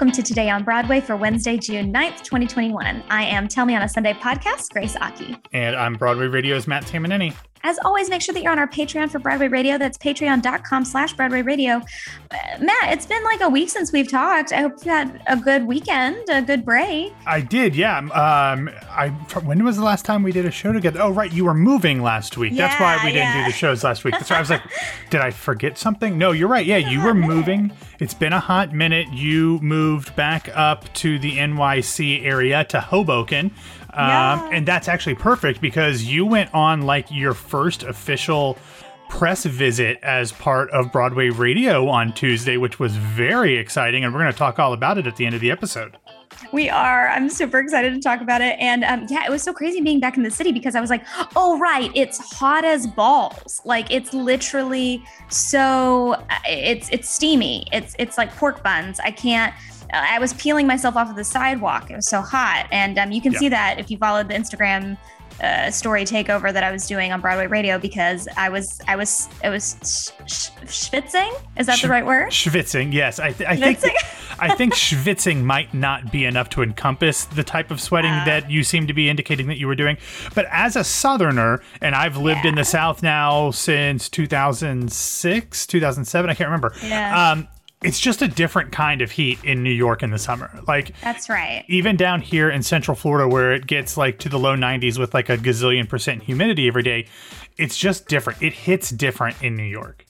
welcome 0.00 0.16
to 0.16 0.22
Today 0.22 0.48
on 0.48 0.64
Broadway 0.64 0.98
for 0.98 1.14
Wednesday, 1.14 1.58
June 1.58 1.92
9th, 1.92 2.22
2021. 2.22 3.02
I 3.10 3.22
am 3.22 3.46
Tell 3.46 3.66
Me 3.66 3.76
on 3.76 3.82
a 3.82 3.88
Sunday 3.88 4.14
podcast, 4.14 4.72
Grace 4.72 4.96
Aki. 4.96 5.36
And 5.52 5.76
I'm 5.76 5.92
Broadway 5.92 6.26
Radio's 6.26 6.66
Matt 6.66 6.86
Tamanini. 6.86 7.34
As 7.62 7.78
always, 7.84 8.08
make 8.08 8.22
sure 8.22 8.32
that 8.32 8.42
you're 8.42 8.52
on 8.52 8.58
our 8.58 8.68
Patreon 8.68 9.10
for 9.10 9.18
Broadway 9.18 9.48
Radio. 9.48 9.76
That's 9.76 9.98
patreon.com 9.98 10.84
slash 10.84 11.12
Broadway 11.12 11.42
Radio. 11.42 11.82
Uh, 12.30 12.36
Matt, 12.58 12.92
it's 12.92 13.04
been 13.04 13.22
like 13.24 13.42
a 13.42 13.48
week 13.48 13.68
since 13.68 13.92
we've 13.92 14.10
talked. 14.10 14.52
I 14.52 14.62
hope 14.62 14.84
you 14.84 14.90
had 14.90 15.22
a 15.26 15.36
good 15.36 15.66
weekend, 15.66 16.28
a 16.30 16.40
good 16.40 16.64
break. 16.64 17.12
I 17.26 17.42
did, 17.42 17.76
yeah. 17.76 17.98
Um, 17.98 18.70
I 18.88 19.08
when 19.44 19.62
was 19.62 19.76
the 19.76 19.84
last 19.84 20.06
time 20.06 20.22
we 20.22 20.32
did 20.32 20.46
a 20.46 20.50
show 20.50 20.72
together? 20.72 21.00
Oh, 21.02 21.10
right, 21.10 21.30
you 21.30 21.44
were 21.44 21.54
moving 21.54 22.02
last 22.02 22.38
week. 22.38 22.54
Yeah, 22.54 22.68
That's 22.68 22.80
why 22.80 22.96
we 23.04 23.12
didn't 23.12 23.28
yeah. 23.28 23.44
do 23.44 23.50
the 23.52 23.56
shows 23.56 23.84
last 23.84 24.04
week. 24.04 24.14
That's 24.14 24.30
why 24.30 24.36
I 24.36 24.40
was 24.40 24.50
like, 24.50 24.62
did 25.10 25.20
I 25.20 25.30
forget 25.30 25.76
something? 25.76 26.16
No, 26.16 26.32
you're 26.32 26.48
right. 26.48 26.64
Yeah, 26.64 26.78
you 26.78 27.02
were 27.02 27.14
moving. 27.14 27.72
It's 27.98 28.14
been 28.14 28.32
a 28.32 28.40
hot 28.40 28.72
minute. 28.72 29.12
You 29.12 29.58
moved 29.60 30.16
back 30.16 30.48
up 30.54 30.90
to 30.94 31.18
the 31.18 31.36
NYC 31.36 32.24
area 32.24 32.64
to 32.64 32.80
Hoboken. 32.80 33.50
Um, 33.92 34.08
Yeah. 34.08 34.50
And 34.52 34.66
that's 34.66 34.88
actually 34.88 35.14
perfect 35.16 35.60
because 35.60 36.04
you 36.04 36.24
went 36.26 36.52
on 36.54 36.82
like 36.82 37.06
your 37.10 37.34
first 37.34 37.82
official 37.82 38.58
press 39.08 39.44
visit 39.44 39.98
as 40.02 40.30
part 40.32 40.70
of 40.70 40.92
Broadway 40.92 41.30
Radio 41.30 41.88
on 41.88 42.12
Tuesday, 42.12 42.56
which 42.56 42.78
was 42.78 42.94
very 42.94 43.56
exciting. 43.58 44.04
And 44.04 44.14
we're 44.14 44.20
going 44.20 44.32
to 44.32 44.38
talk 44.38 44.58
all 44.58 44.72
about 44.72 44.98
it 44.98 45.06
at 45.06 45.16
the 45.16 45.26
end 45.26 45.34
of 45.34 45.40
the 45.40 45.50
episode. 45.50 45.96
We 46.52 46.70
are. 46.70 47.08
I'm 47.08 47.28
super 47.28 47.58
excited 47.58 47.92
to 47.92 48.00
talk 48.00 48.20
about 48.20 48.40
it. 48.40 48.56
And 48.60 48.84
um, 48.84 49.06
yeah, 49.10 49.26
it 49.26 49.30
was 49.30 49.42
so 49.42 49.52
crazy 49.52 49.80
being 49.80 49.98
back 49.98 50.16
in 50.16 50.22
the 50.22 50.30
city 50.30 50.52
because 50.52 50.76
I 50.76 50.80
was 50.80 50.88
like, 50.88 51.04
oh, 51.34 51.58
right, 51.58 51.90
it's 51.94 52.18
hot 52.32 52.64
as 52.64 52.86
balls. 52.86 53.60
Like 53.64 53.90
it's 53.90 54.14
literally 54.14 55.04
so 55.28 56.12
uh, 56.12 56.38
it's 56.48 56.88
it's 56.90 57.08
steamy. 57.08 57.66
It's 57.72 57.96
it's 57.98 58.16
like 58.16 58.34
pork 58.36 58.62
buns. 58.62 59.00
I 59.00 59.10
can't. 59.10 59.52
Uh, 59.92 59.96
I 60.10 60.18
was 60.18 60.32
peeling 60.34 60.66
myself 60.66 60.96
off 60.96 61.10
of 61.10 61.16
the 61.16 61.24
sidewalk. 61.24 61.90
It 61.90 61.96
was 61.96 62.08
so 62.08 62.20
hot, 62.20 62.66
and 62.72 62.98
um, 62.98 63.12
you 63.12 63.20
can 63.20 63.32
Yeah. 63.32 63.38
see 63.38 63.48
that 63.50 63.78
if 63.78 63.90
you 63.90 63.98
followed 63.98 64.28
the 64.28 64.34
Instagram 64.34 64.96
uh, 65.42 65.70
story 65.70 66.04
takeover 66.04 66.52
that 66.52 66.62
I 66.62 66.70
was 66.70 66.86
doing 66.86 67.12
on 67.12 67.22
Broadway 67.22 67.46
Radio 67.46 67.78
because 67.78 68.28
I 68.36 68.50
was 68.50 68.78
I 68.86 68.94
was 68.96 69.26
it 69.42 69.48
was 69.48 69.74
sh- 69.82 70.10
sh- 70.30 70.50
schwitzing. 70.66 71.32
Is 71.56 71.66
that 71.66 71.78
Sh- 71.78 71.82
the 71.82 71.88
right 71.88 72.04
word? 72.04 72.28
Schwitzing, 72.30 72.92
yes. 72.92 73.18
I, 73.18 73.32
th- 73.32 73.48
I 73.48 73.56
think 73.56 73.78
Schwitzing? 73.78 74.36
I 74.38 74.54
think 74.54 74.74
schwitzing 74.74 75.42
might 75.42 75.72
not 75.72 76.12
be 76.12 76.26
enough 76.26 76.50
to 76.50 76.62
encompass 76.62 77.24
the 77.24 77.42
type 77.42 77.70
of 77.70 77.80
sweating 77.80 78.10
Ah. 78.10 78.24
that 78.26 78.50
you 78.50 78.62
seem 78.62 78.86
to 78.86 78.92
be 78.92 79.08
indicating 79.08 79.46
that 79.46 79.56
you 79.58 79.66
were 79.66 79.74
doing. 79.74 79.96
But 80.34 80.44
as 80.50 80.76
a 80.76 80.84
Southerner, 80.84 81.62
and 81.80 81.94
I've 81.94 82.18
lived 82.18 82.44
in 82.44 82.54
the 82.54 82.64
South 82.64 83.02
now 83.02 83.50
since 83.50 84.10
2006, 84.10 85.66
2007, 85.66 86.30
I 86.30 86.34
can't 86.34 86.48
remember. 86.48 86.74
Yeah. 86.82 87.30
Um, 87.32 87.48
it's 87.82 87.98
just 87.98 88.20
a 88.20 88.28
different 88.28 88.72
kind 88.72 89.00
of 89.00 89.10
heat 89.10 89.42
in 89.42 89.62
New 89.62 89.72
York 89.72 90.02
in 90.02 90.10
the 90.10 90.18
summer. 90.18 90.50
Like 90.68 90.94
That's 91.00 91.28
right. 91.28 91.64
even 91.68 91.96
down 91.96 92.20
here 92.20 92.50
in 92.50 92.62
Central 92.62 92.94
Florida, 92.94 93.26
where 93.28 93.52
it 93.52 93.66
gets 93.66 93.96
like 93.96 94.18
to 94.20 94.28
the 94.28 94.38
low 94.38 94.54
90s 94.54 94.98
with 94.98 95.14
like 95.14 95.28
a 95.28 95.38
gazillion 95.38 95.88
percent 95.88 96.22
humidity 96.22 96.68
every 96.68 96.82
day, 96.82 97.06
it's 97.56 97.76
just 97.78 98.06
different. 98.06 98.42
It 98.42 98.52
hits 98.52 98.90
different 98.90 99.42
in 99.42 99.56
New 99.56 99.64
York. 99.64 100.04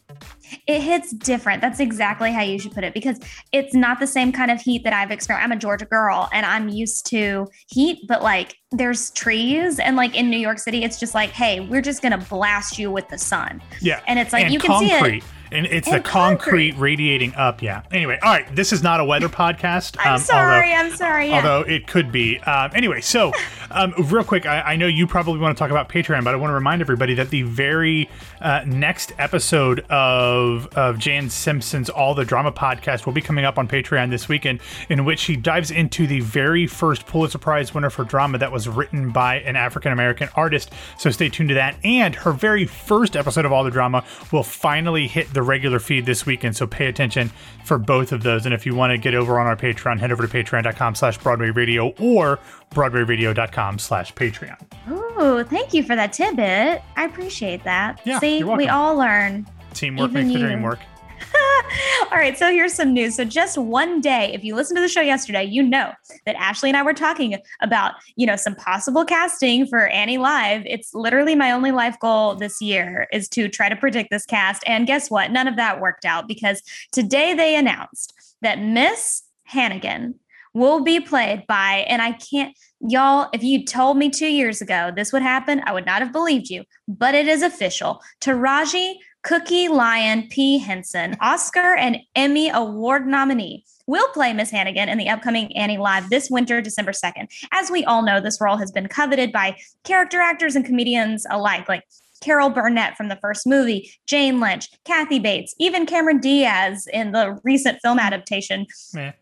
It 0.67 0.81
hits 0.81 1.13
different. 1.13 1.61
That's 1.63 1.79
exactly 1.79 2.33
how 2.33 2.43
you 2.43 2.59
should 2.59 2.73
put 2.73 2.83
it 2.83 2.93
because 2.93 3.21
it's 3.53 3.73
not 3.73 4.01
the 4.01 4.07
same 4.07 4.33
kind 4.33 4.51
of 4.51 4.61
heat 4.61 4.83
that 4.83 4.93
I've 4.93 5.13
experienced. 5.13 5.45
I'm 5.45 5.53
a 5.53 5.57
Georgia 5.57 5.85
girl 5.85 6.29
and 6.33 6.45
I'm 6.45 6.69
used 6.69 7.07
to 7.07 7.49
heat, 7.69 8.01
but 8.09 8.21
like 8.21 8.57
there's 8.73 9.11
trees 9.11 9.79
and 9.79 9.95
like 9.95 10.17
in 10.17 10.29
New 10.29 10.39
York 10.39 10.59
City, 10.59 10.83
it's 10.83 10.99
just 10.99 11.15
like, 11.15 11.31
hey, 11.31 11.61
we're 11.61 11.83
just 11.83 12.03
gonna 12.03 12.19
blast 12.19 12.81
you 12.81 12.91
with 12.91 13.09
the 13.09 13.19
sun. 13.19 13.63
Yeah. 13.81 14.01
And 14.09 14.19
it's 14.19 14.33
like 14.33 14.47
and 14.47 14.55
you 14.55 14.59
can 14.59 14.77
see 14.81 14.93
it. 14.93 15.23
And 15.53 15.67
it's 15.67 15.89
the 15.89 15.97
And 15.97 16.05
concrete, 16.05 16.71
concrete. 16.71 16.81
radiating 16.83 17.35
up. 17.35 17.63
Yeah. 17.63 17.83
Anyway, 17.91 18.19
all 18.23 18.33
right. 18.33 18.55
This 18.55 18.73
is 18.73 18.83
not 18.83 19.01
a 19.01 19.05
weather 19.05 19.29
podcast. 19.29 19.97
I'm 19.99 20.15
um, 20.15 20.21
sorry, 20.21 20.73
Although, 20.73 20.91
I'm 20.91 20.97
sorry. 20.97 21.29
Yeah. 21.29 21.37
although 21.37 21.61
it 21.63 21.87
could 21.87 22.13
be. 22.13 22.39
Um, 22.41 22.71
anyway, 22.75 23.01
so 23.01 23.33
um, 23.71 23.93
real 23.99 24.25
quick, 24.25 24.47
I, 24.47 24.61
I 24.61 24.77
know 24.77 24.87
you 24.87 25.07
probably 25.07 25.39
want 25.39 25.57
to 25.57 25.59
talk 25.59 25.71
about 25.71 25.89
Patreon, 25.89 26.25
but 26.25 26.35
I 26.35 26.37
want 26.37 26.51
to 26.51 26.55
remind 26.55 26.81
everybody 26.81 27.15
that 27.15 27.31
the 27.31 27.43
very 27.43 28.09
uh, 28.41 28.63
next 28.67 29.13
episode 29.19 29.81
of 29.91 30.67
of 30.77 30.99
Jan 30.99 31.29
Simpson's 31.31 31.89
All 31.91 32.15
the 32.15 32.25
Drama 32.25 32.53
podcast 32.53 33.07
will 33.07 33.13
be 33.13 33.21
coming 33.21 33.45
up 33.45 33.59
on 33.59 33.67
Patreon 33.69 34.11
this 34.11 34.29
weekend, 34.29 34.61
in 34.89 35.05
which 35.05 35.19
she 35.19 35.37
dives 35.37 35.71
into 35.71 36.07
the 36.07 36.21
very 36.21 36.67
first 36.67 37.07
Pulitzer 37.07 37.39
Prize 37.39 37.75
winner 37.75 37.91
for 37.91 38.05
drama 38.05 38.39
that 38.39 38.53
was 38.53 38.69
written 38.69 39.11
by 39.11 39.37
an 39.41 39.57
African 39.57 39.93
American 39.93 40.29
artist. 40.35 40.71
So 40.99 41.11
stay 41.11 41.29
tuned 41.29 41.49
to 41.51 41.55
that. 41.57 41.77
And 41.85 42.15
her 42.15 42.33
very 42.33 42.67
first 42.67 43.17
episode 43.17 43.45
of 43.45 43.53
All 43.53 43.65
the 43.65 43.71
Drama 43.71 44.05
will 44.33 44.43
finally 44.43 45.07
hit 45.09 45.33
the 45.33 45.40
regular 45.43 45.79
feed 45.79 46.07
this 46.07 46.27
weekend. 46.27 46.57
So 46.57 46.67
pay 46.67 46.87
attention 46.87 47.31
for 47.65 47.79
both 47.79 48.13
of 48.13 48.23
those. 48.23 48.45
And 48.47 48.55
if 48.55 48.67
you 48.67 48.75
want 48.75 48.93
to 48.93 48.99
get 48.99 49.15
over 49.15 49.39
on 49.41 49.47
our 49.47 49.57
Patreon, 49.57 49.99
head 49.99 50.13
over 50.13 50.27
to 50.27 50.33
patreon.com 50.33 50.95
slash 50.95 51.19
Broadway 51.19 51.51
Radio 51.51 51.89
or 51.99 52.39
broadwayradio.com 52.71 53.79
slash 53.79 54.15
Patreon. 54.15 54.61
Ooh, 54.91 55.45
thank 55.45 55.75
you 55.75 55.83
for 55.83 55.97
that 55.97 56.13
tidbit. 56.13 56.83
I 56.97 57.05
appreciate 57.05 57.65
that. 57.65 58.01
Yeah, 58.05 58.19
See, 58.21 58.45
we 58.45 58.69
all 58.69 58.97
learn. 58.97 59.47
Teamwork 59.75 60.11
Even 60.11 60.29
makes 60.29 60.41
the 60.41 60.47
dream 60.47 60.63
work. 60.63 60.79
All 62.11 62.19
right, 62.19 62.37
so 62.37 62.51
here's 62.51 62.75
some 62.75 62.93
news. 62.93 63.17
So 63.17 63.25
just 63.25 63.59
one 63.59 64.01
day, 64.01 64.33
if 64.35 64.45
you 64.45 64.55
listened 64.55 64.77
to 64.77 64.81
the 64.81 64.89
show 64.89 65.01
yesterday, 65.01 65.45
you 65.45 65.63
know 65.63 65.93
that 66.27 66.37
Ashley 66.37 66.71
and 66.71 66.77
I 66.77 66.83
were 66.83 66.95
talking 66.95 67.37
about, 67.61 67.95
you 68.17 68.27
know, 68.27 68.37
some 68.37 68.55
possible 68.55 69.05
casting 69.05 69.67
for 69.67 69.87
Annie 69.89 70.19
Live. 70.19 70.63
It's 70.67 70.95
literally 70.95 71.35
my 71.35 71.53
only 71.53 71.73
life 71.73 71.99
goal 72.01 72.35
this 72.35 72.61
year 72.61 73.07
is 73.13 73.29
to 73.31 73.49
try 73.49 73.69
to 73.69 73.77
predict 73.77 74.11
this 74.11 74.27
cast. 74.27 74.63
And 74.67 74.87
guess 74.87 75.11
what? 75.11 75.31
None 75.31 75.49
of 75.49 75.57
that 75.57 75.81
worked 75.81 76.05
out 76.05 76.27
because 76.27 76.63
today 76.93 77.35
they 77.35 77.57
announced 77.57 78.15
that 78.43 78.61
Miss 78.61 79.23
Hannigan 79.45 80.15
will 80.53 80.83
be 80.83 80.99
played 80.99 81.47
by, 81.47 81.85
and 81.89 82.03
I 82.03 82.13
can't, 82.13 82.57
y'all, 82.81 83.29
if 83.33 83.45
you 83.45 83.65
told 83.65 83.97
me 83.97 84.11
two 84.11 84.27
years 84.27 84.61
ago 84.61 84.91
this 84.95 85.13
would 85.13 85.23
happen, 85.23 85.63
I 85.65 85.73
would 85.73 85.87
not 85.87 86.03
have 86.03 86.13
believed 86.13 86.51
you, 86.51 86.65
but 86.89 87.15
it 87.15 87.29
is 87.29 87.43
official. 87.43 88.03
Taraji 88.21 88.95
Cookie 89.23 89.69
Lion 89.69 90.29
P. 90.29 90.59
Henson, 90.59 91.17
Oscar 91.21 91.77
and 91.77 91.99
Emmy 92.17 92.49
Award 92.49 93.07
nominee, 93.07 93.65
will 93.87 94.09
play 94.09 94.33
Miss 94.33 94.51
Hannigan 94.51 94.89
in 94.89 94.97
the 94.97 95.11
upcoming 95.11 95.55
Annie 95.57 95.77
Live 95.77 96.09
this 96.09 96.31
winter, 96.31 96.63
December 96.63 96.93
2nd. 96.93 97.27
As 97.53 97.71
we 97.71 97.85
all 97.85 98.03
know, 98.03 98.21
this 98.21 98.41
role 98.41 98.57
has 98.57 98.71
been 98.73 98.89
coveted 98.89 99.31
by 99.31 99.57
character 99.85 100.21
actors 100.21 100.57
and 100.57 100.65
comedians 100.65 101.27
alike, 101.31 101.69
like 101.69 101.85
Carol 102.21 102.51
Burnett 102.51 102.97
from 102.97 103.09
the 103.09 103.17
first 103.17 103.47
movie, 103.47 103.91
Jane 104.07 104.41
Lynch, 104.41 104.69
Kathy 104.85 105.19
Bates, 105.19 105.55
even 105.59 105.87
Cameron 105.87 106.21
Diaz 106.21 106.87
in 106.93 107.13
the 107.13 107.39
recent 107.45 107.79
film 107.83 107.99
adaptation. 107.99 108.67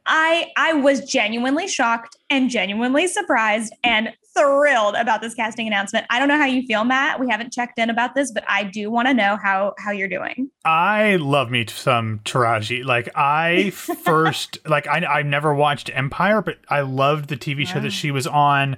I 0.06 0.50
I 0.56 0.72
was 0.75 1.04
genuinely 1.04 1.69
shocked 1.69 2.16
and 2.31 2.50
genuinely 2.50 3.06
surprised 3.06 3.72
and 3.84 4.12
thrilled 4.36 4.94
about 4.94 5.20
this 5.20 5.34
casting 5.34 5.66
announcement. 5.66 6.06
I 6.10 6.19
don't 6.19 6.28
know 6.28 6.36
how 6.36 6.44
you 6.47 6.62
feel, 6.66 6.84
Matt. 6.84 7.19
We 7.19 7.28
haven't 7.28 7.53
checked 7.53 7.78
in 7.78 7.91
about 7.91 8.14
this, 8.14 8.31
but 8.31 8.44
I 8.47 8.64
do 8.64 8.91
want 8.91 9.09
to 9.09 9.15
know 9.15 9.36
how 9.42 9.75
how 9.78 9.91
you're 9.91 10.09
doing. 10.09 10.50
I 10.65 11.16
love 11.16 11.50
me 11.50 11.66
some 11.69 12.20
Taraji. 12.25 12.84
Like 12.84 13.09
I 13.16 13.70
first, 13.70 14.59
like 14.66 14.86
I 14.86 15.04
I've 15.06 15.26
never 15.26 15.54
watched 15.54 15.91
Empire, 15.94 16.42
but 16.42 16.59
I 16.69 16.80
loved 16.82 17.28
the 17.28 17.36
TV 17.36 17.66
show 17.66 17.76
Wow. 17.76 17.82
that 17.82 17.92
she 17.92 18.10
was 18.10 18.26
on 18.26 18.76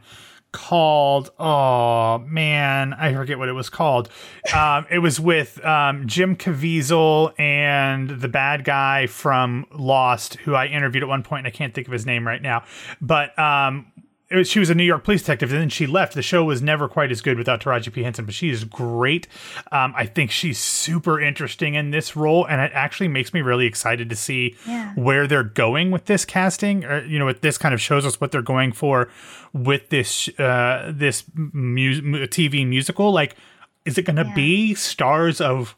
called 0.52 1.30
oh 1.38 2.18
man 2.26 2.92
i 2.94 3.14
forget 3.14 3.38
what 3.38 3.48
it 3.48 3.52
was 3.52 3.70
called. 3.70 4.08
Um 4.54 4.86
it 4.90 4.98
was 4.98 5.20
with 5.20 5.64
um 5.64 6.06
jim 6.06 6.36
caviezel 6.36 7.38
and 7.38 8.10
the 8.10 8.28
bad 8.28 8.64
guy 8.64 9.06
from 9.06 9.66
lost 9.72 10.34
who 10.36 10.54
i 10.54 10.66
interviewed 10.66 11.02
at 11.02 11.08
one 11.08 11.22
point 11.22 11.46
and 11.46 11.54
i 11.54 11.56
can't 11.56 11.74
think 11.74 11.86
of 11.86 11.92
his 11.92 12.06
name 12.06 12.26
right 12.26 12.42
now. 12.42 12.64
But 13.00 13.38
um 13.38 13.92
was, 14.36 14.48
she 14.48 14.58
was 14.58 14.70
a 14.70 14.74
New 14.74 14.84
York 14.84 15.04
police 15.04 15.22
detective, 15.22 15.50
and 15.52 15.60
then 15.60 15.68
she 15.68 15.86
left. 15.86 16.14
The 16.14 16.22
show 16.22 16.44
was 16.44 16.62
never 16.62 16.88
quite 16.88 17.10
as 17.10 17.20
good 17.20 17.36
without 17.38 17.60
Taraji 17.60 17.92
P 17.92 18.02
Henson, 18.02 18.24
but 18.24 18.34
she 18.34 18.50
is 18.50 18.64
great. 18.64 19.26
Um, 19.72 19.92
I 19.96 20.06
think 20.06 20.30
she's 20.30 20.58
super 20.58 21.20
interesting 21.20 21.74
in 21.74 21.90
this 21.90 22.14
role, 22.16 22.44
and 22.46 22.60
it 22.60 22.70
actually 22.74 23.08
makes 23.08 23.32
me 23.34 23.40
really 23.42 23.66
excited 23.66 24.08
to 24.10 24.16
see 24.16 24.56
Yeah. 24.66 24.92
where 24.94 25.26
they're 25.26 25.42
going 25.42 25.90
with 25.90 26.04
this 26.06 26.24
casting. 26.24 26.84
Or 26.84 27.04
you 27.04 27.18
know, 27.18 27.24
what 27.24 27.42
this 27.42 27.58
kind 27.58 27.74
of 27.74 27.80
shows 27.80 28.06
us 28.06 28.20
what 28.20 28.30
they're 28.32 28.42
going 28.42 28.72
for 28.72 29.08
with 29.52 29.88
this 29.88 30.28
uh, 30.38 30.92
this 30.94 31.24
mu- 31.34 32.00
mu- 32.02 32.26
TV 32.26 32.66
musical. 32.66 33.12
Like, 33.12 33.36
is 33.84 33.98
it 33.98 34.02
going 34.04 34.16
to 34.16 34.24
Yeah. 34.26 34.34
be 34.34 34.74
stars 34.74 35.40
of 35.40 35.74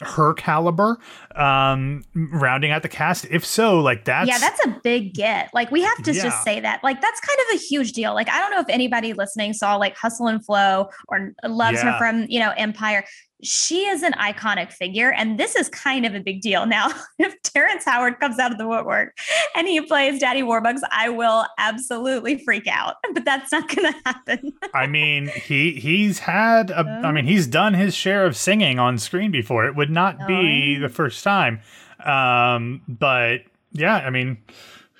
her 0.00 0.32
caliber 0.34 0.96
um 1.34 2.04
rounding 2.14 2.70
out 2.70 2.82
the 2.82 2.88
cast 2.88 3.24
if 3.30 3.44
so 3.44 3.80
like 3.80 4.04
that's 4.04 4.28
yeah, 4.28 4.38
that's 4.38 4.64
a 4.64 4.76
big 4.84 5.12
get. 5.14 5.50
Like 5.52 5.70
we 5.70 5.82
have 5.82 6.02
to 6.04 6.12
Yeah. 6.12 6.22
just 6.24 6.42
say 6.44 6.60
that. 6.60 6.82
Like 6.84 7.00
that's 7.00 7.20
kind 7.20 7.38
of 7.48 7.56
a 7.56 7.58
huge 7.58 7.92
deal. 7.92 8.14
Like 8.14 8.28
I 8.28 8.38
don't 8.38 8.50
know 8.50 8.60
if 8.60 8.68
anybody 8.68 9.12
listening 9.12 9.52
saw 9.52 9.76
like 9.76 9.96
Hustle 9.96 10.28
and 10.28 10.44
Flow 10.44 10.88
or 11.08 11.32
loves 11.44 11.80
her 11.82 11.96
from, 11.98 12.26
you 12.28 12.38
know, 12.40 12.52
Empire. 12.56 13.04
She 13.42 13.86
is 13.86 14.02
an 14.02 14.12
iconic 14.14 14.72
figure 14.72 15.12
and 15.12 15.38
this 15.38 15.54
is 15.54 15.68
kind 15.68 16.04
of 16.04 16.14
a 16.14 16.20
big 16.20 16.40
deal. 16.40 16.66
Now, 16.66 16.88
if 17.18 17.40
Terrence 17.42 17.84
Howard 17.84 18.18
comes 18.18 18.38
out 18.38 18.50
of 18.50 18.58
the 18.58 18.66
woodwork 18.66 19.16
and 19.56 19.68
he 19.68 19.80
plays 19.80 20.18
Daddy 20.20 20.42
Warbucks, 20.42 20.80
I 20.90 21.08
will 21.08 21.46
absolutely 21.58 22.42
freak 22.44 22.66
out. 22.66 22.96
But 23.14 23.24
that's 23.24 23.50
not 23.52 23.68
going 23.74 23.92
to 23.92 23.98
happen. 24.04 24.52
I 24.74 24.86
mean, 24.86 25.28
he 25.28 25.72
he's 25.72 26.20
had 26.20 26.70
a, 26.70 26.80
I 27.04 27.12
mean, 27.12 27.24
he's 27.26 27.46
done 27.46 27.74
his 27.74 27.94
share 27.94 28.26
of 28.26 28.36
singing 28.36 28.78
on 28.78 28.98
screen 28.98 29.30
before. 29.30 29.66
It 29.66 29.74
would 29.76 29.90
not 29.90 30.26
be 30.26 30.76
Oh. 30.78 30.82
the 30.82 30.88
first 30.88 31.22
time. 31.24 31.60
Um, 32.04 32.82
but 32.88 33.42
yeah, 33.72 33.96
I 33.96 34.10
mean, 34.10 34.38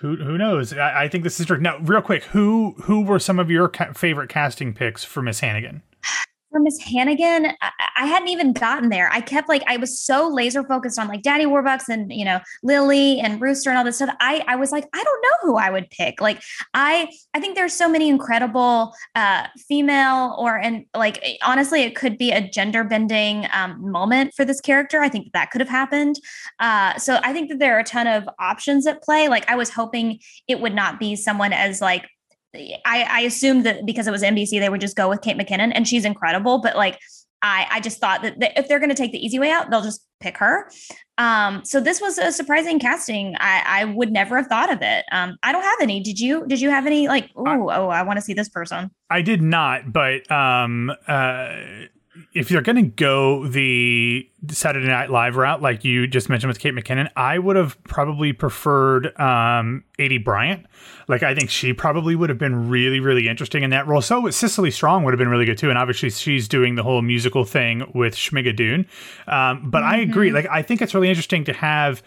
Who 0.00 0.16
who 0.16 0.38
knows? 0.38 0.72
I, 0.72 1.04
I 1.04 1.08
think 1.08 1.24
this 1.24 1.38
is 1.40 1.46
true. 1.46 1.58
Now, 1.60 1.78
real 1.78 2.02
quick, 2.02 2.24
who 2.24 2.74
who 2.82 3.02
were 3.02 3.18
some 3.18 3.38
of 3.38 3.50
your 3.50 3.68
ca- 3.68 3.92
favorite 3.94 4.28
casting 4.28 4.72
picks 4.74 5.02
for 5.04 5.22
Miss 5.22 5.40
Hannigan? 5.40 5.82
For 6.50 6.60
Miss 6.60 6.78
Hannigan, 6.80 7.46
I, 7.60 7.70
I, 7.96 8.06
hadn't 8.06 8.28
even 8.28 8.52
gotten 8.52 8.88
there. 8.88 9.10
I 9.12 9.20
kept 9.20 9.48
like 9.48 9.62
I 9.66 9.76
was 9.76 10.00
so 10.00 10.28
laser 10.28 10.62
focused 10.64 10.98
on 10.98 11.08
like 11.08 11.22
Daddy 11.22 11.44
Warbucks 11.44 11.88
and 11.88 12.12
you 12.12 12.24
know 12.24 12.40
Lily 12.62 13.20
and 13.20 13.40
Rooster 13.40 13.70
and 13.70 13.78
all 13.78 13.84
this 13.84 13.96
stuff. 13.96 14.14
I 14.20 14.44
I 14.46 14.56
was 14.56 14.72
like 14.72 14.88
I 14.94 15.02
don't 15.02 15.22
know 15.22 15.48
who 15.48 15.56
I 15.56 15.70
would 15.70 15.90
pick. 15.90 16.20
Like 16.20 16.42
I 16.74 17.10
I 17.34 17.40
think 17.40 17.54
there's 17.54 17.72
so 17.72 17.88
many 17.88 18.08
incredible 18.08 18.94
uh, 19.14 19.46
female 19.68 20.36
or 20.38 20.58
and 20.58 20.84
like 20.94 21.22
honestly 21.42 21.82
it 21.82 21.96
could 21.96 22.18
be 22.18 22.30
a 22.30 22.48
gender 22.48 22.84
bending 22.84 23.46
um, 23.52 23.90
moment 23.90 24.34
for 24.34 24.44
this 24.44 24.60
character. 24.60 25.00
I 25.00 25.08
think 25.08 25.26
that, 25.26 25.32
that 25.38 25.50
could 25.50 25.60
have 25.60 25.68
happened. 25.70 26.16
Uh, 26.58 26.98
so 26.98 27.20
I 27.22 27.32
think 27.32 27.48
that 27.48 27.58
there 27.58 27.76
are 27.76 27.80
a 27.80 27.84
ton 27.84 28.06
of 28.06 28.28
options 28.38 28.86
at 28.86 29.02
play. 29.02 29.28
Like 29.28 29.48
I 29.48 29.56
was 29.56 29.70
hoping 29.70 30.18
it 30.46 30.60
would 30.60 30.74
not 30.74 30.98
be 30.98 31.16
someone 31.16 31.52
as 31.52 31.80
like 31.80 32.06
I, 32.54 33.06
I 33.08 33.20
assumed 33.20 33.66
that 33.66 33.84
because 33.84 34.06
it 34.06 34.10
was 34.10 34.22
NBC, 34.22 34.60
they 34.60 34.68
would 34.68 34.80
just 34.80 34.96
go 34.96 35.08
with 35.08 35.20
Kate 35.20 35.36
McKinnon, 35.36 35.72
and 35.74 35.86
she's 35.86 36.04
incredible. 36.04 36.60
But 36.60 36.76
like, 36.76 36.98
I 37.42 37.66
I 37.70 37.80
just 37.80 37.98
thought 37.98 38.22
that, 38.22 38.36
if 38.58 38.68
they're 38.68 38.78
going 38.78 38.88
to 38.88 38.94
take 38.94 39.12
the 39.12 39.24
easy 39.24 39.38
way 39.38 39.50
out, 39.50 39.70
they'll 39.70 39.82
just 39.82 40.04
pick 40.20 40.36
her. 40.38 40.70
Um, 41.18 41.64
so 41.64 41.80
this 41.80 42.00
was 42.00 42.18
a 42.18 42.32
surprising 42.32 42.78
casting. 42.78 43.34
I 43.38 43.62
I 43.66 43.84
would 43.84 44.10
never 44.10 44.36
have 44.36 44.46
thought 44.46 44.72
of 44.72 44.80
it. 44.82 45.04
Um, 45.12 45.36
I 45.42 45.52
don't 45.52 45.62
have 45.62 45.78
any. 45.80 46.00
Did 46.00 46.18
you? 46.18 46.46
Did 46.46 46.60
you 46.60 46.70
have 46.70 46.86
any? 46.86 47.06
Like, 47.06 47.30
oh, 47.36 47.70
oh, 47.70 47.88
I 47.88 48.02
want 48.02 48.18
to 48.18 48.22
see 48.22 48.34
this 48.34 48.48
person. 48.48 48.90
I 49.10 49.22
did 49.22 49.42
not, 49.42 49.92
but 49.92 50.30
um, 50.30 50.90
uh 51.06 51.56
if 52.34 52.50
you're 52.50 52.62
going 52.62 52.76
to 52.76 52.82
go 52.82 53.46
the 53.46 54.28
Saturday 54.48 54.86
Night 54.86 55.10
Live 55.10 55.36
route, 55.36 55.62
like 55.62 55.84
you 55.84 56.06
just 56.06 56.28
mentioned 56.28 56.48
with 56.48 56.58
Kate 56.58 56.74
McKinnon, 56.74 57.08
I 57.16 57.38
would 57.38 57.56
have 57.56 57.82
probably 57.84 58.32
preferred 58.32 59.06
um, 59.18 59.82
Aidy 59.98 60.22
Bryant. 60.22 60.66
Like, 61.08 61.22
I 61.22 61.34
think 61.34 61.48
she 61.48 61.72
probably 61.72 62.14
would 62.14 62.28
have 62.28 62.38
been 62.38 62.68
really, 62.68 63.00
really 63.00 63.28
interesting 63.28 63.62
in 63.62 63.70
that 63.70 63.86
role. 63.86 64.02
So 64.02 64.28
Cecily 64.30 64.70
Strong 64.70 65.04
would 65.04 65.14
have 65.14 65.18
been 65.18 65.30
really 65.30 65.46
good 65.46 65.56
too. 65.56 65.70
And 65.70 65.78
obviously, 65.78 66.10
she's 66.10 66.46
doing 66.48 66.74
the 66.74 66.82
whole 66.82 67.00
musical 67.00 67.44
thing 67.44 67.90
with 67.94 68.14
Schmigadoon. 68.14 68.86
Um, 69.26 69.70
but 69.70 69.82
mm-hmm. 69.82 69.94
I 69.94 69.96
agree. 69.98 70.30
Like, 70.30 70.46
I 70.50 70.62
think 70.62 70.82
it's 70.82 70.94
really 70.94 71.08
interesting 71.08 71.44
to 71.44 71.52
have 71.54 72.02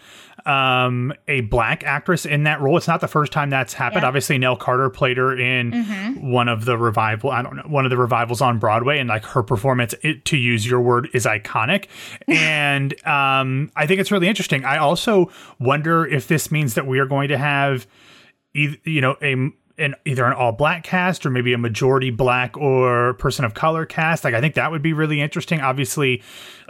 um, 0.46 1.12
a 1.28 1.42
black 1.42 1.84
actress 1.84 2.26
in 2.26 2.44
that 2.44 2.60
role. 2.60 2.76
It's 2.76 2.88
not 2.88 3.00
the 3.00 3.08
first 3.08 3.32
time 3.32 3.50
that's 3.50 3.74
happened. 3.74 4.02
Yeah. 4.02 4.08
Obviously, 4.08 4.38
Nell 4.38 4.56
Carter 4.56 4.90
played 4.90 5.16
her 5.16 5.38
in 5.38 5.72
mm-hmm. 5.72 6.30
one 6.30 6.48
of 6.48 6.64
the 6.64 6.76
revival. 6.76 7.30
I 7.30 7.42
don't 7.42 7.56
know 7.56 7.62
one 7.66 7.84
of 7.84 7.90
the 7.90 7.96
revivals 7.96 8.40
on 8.40 8.58
Broadway, 8.58 8.98
and 8.98 9.08
like 9.08 9.24
her 9.24 9.42
performance, 9.42 9.94
it, 10.02 10.24
to 10.26 10.36
use 10.36 10.66
your 10.66 10.80
word, 10.80 11.08
is 11.14 11.24
iconic. 11.26 11.86
and 12.28 12.94
um, 13.06 13.70
I 13.76 13.86
think 13.86 14.00
it's 14.00 14.10
really 14.10 14.28
interesting. 14.28 14.64
I 14.64 14.78
also 14.78 15.30
wonder 15.58 16.06
if 16.06 16.28
this 16.28 16.50
means 16.50 16.74
that 16.74 16.86
we 16.86 16.98
are 16.98 17.06
going 17.06 17.28
to 17.28 17.38
have, 17.38 17.86
you 18.52 19.00
know, 19.00 19.16
a 19.22 19.52
an 19.78 19.94
either 20.04 20.24
an 20.24 20.32
all 20.32 20.52
black 20.52 20.84
cast 20.84 21.24
or 21.24 21.30
maybe 21.30 21.52
a 21.52 21.58
majority 21.58 22.10
black 22.10 22.56
or 22.56 23.14
person 23.14 23.44
of 23.44 23.54
color 23.54 23.86
cast. 23.86 24.24
Like 24.24 24.34
I 24.34 24.40
think 24.40 24.54
that 24.54 24.70
would 24.70 24.82
be 24.82 24.92
really 24.92 25.20
interesting. 25.20 25.60
Obviously, 25.60 26.22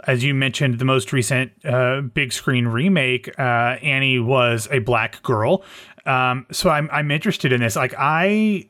as 0.07 0.23
you 0.23 0.33
mentioned, 0.33 0.79
the 0.79 0.85
most 0.85 1.13
recent 1.13 1.51
uh, 1.65 2.01
big 2.01 2.33
screen 2.33 2.67
remake, 2.67 3.29
uh, 3.39 3.77
Annie 3.81 4.19
was 4.19 4.67
a 4.71 4.79
black 4.79 5.21
girl. 5.23 5.63
Um, 6.05 6.45
so 6.51 6.69
I'm 6.69 6.89
I'm 6.91 7.11
interested 7.11 7.51
in 7.51 7.61
this. 7.61 7.75
Like 7.75 7.93
I 7.97 8.67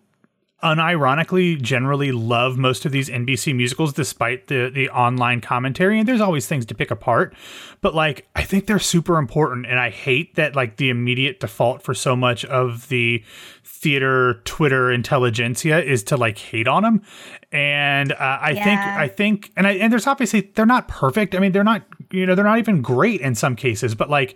unironically 0.63 1.61
generally 1.61 2.11
love 2.11 2.57
most 2.57 2.85
of 2.85 2.91
these 2.91 3.09
NBC 3.09 3.53
musicals 3.53 3.91
despite 3.91 4.47
the 4.47 4.71
the 4.73 4.89
online 4.89 5.41
commentary 5.41 5.99
and 5.99 6.07
there's 6.07 6.21
always 6.21 6.47
things 6.47 6.65
to 6.65 6.73
pick 6.73 6.89
apart 6.89 7.35
but 7.81 7.93
like 7.93 8.27
I 8.33 8.43
think 8.43 8.65
they're 8.65 8.79
super 8.79 9.17
important 9.17 9.65
and 9.65 9.77
I 9.77 9.89
hate 9.89 10.35
that 10.35 10.55
like 10.55 10.77
the 10.77 10.89
immediate 10.89 11.41
default 11.41 11.81
for 11.81 11.93
so 11.93 12.15
much 12.15 12.45
of 12.45 12.87
the 12.87 13.23
theater 13.83 14.41
Twitter 14.45 14.91
intelligentsia 14.91 15.83
is 15.83 16.03
to 16.03 16.17
like 16.17 16.37
hate 16.37 16.67
on 16.67 16.83
them 16.83 17.01
and 17.51 18.13
uh, 18.13 18.15
I 18.19 18.51
yeah. 18.51 18.63
think 18.63 18.79
I 18.79 19.07
think 19.09 19.51
and 19.57 19.67
I 19.67 19.71
and 19.73 19.91
there's 19.91 20.07
obviously 20.07 20.51
they're 20.55 20.65
not 20.65 20.87
perfect 20.87 21.35
I 21.35 21.39
mean 21.39 21.51
they're 21.51 21.63
not 21.63 21.83
you 22.11 22.25
know 22.25 22.33
they're 22.33 22.45
not 22.45 22.59
even 22.59 22.81
great 22.81 23.19
in 23.21 23.35
some 23.35 23.55
cases 23.55 23.93
but 23.93 24.09
like 24.09 24.35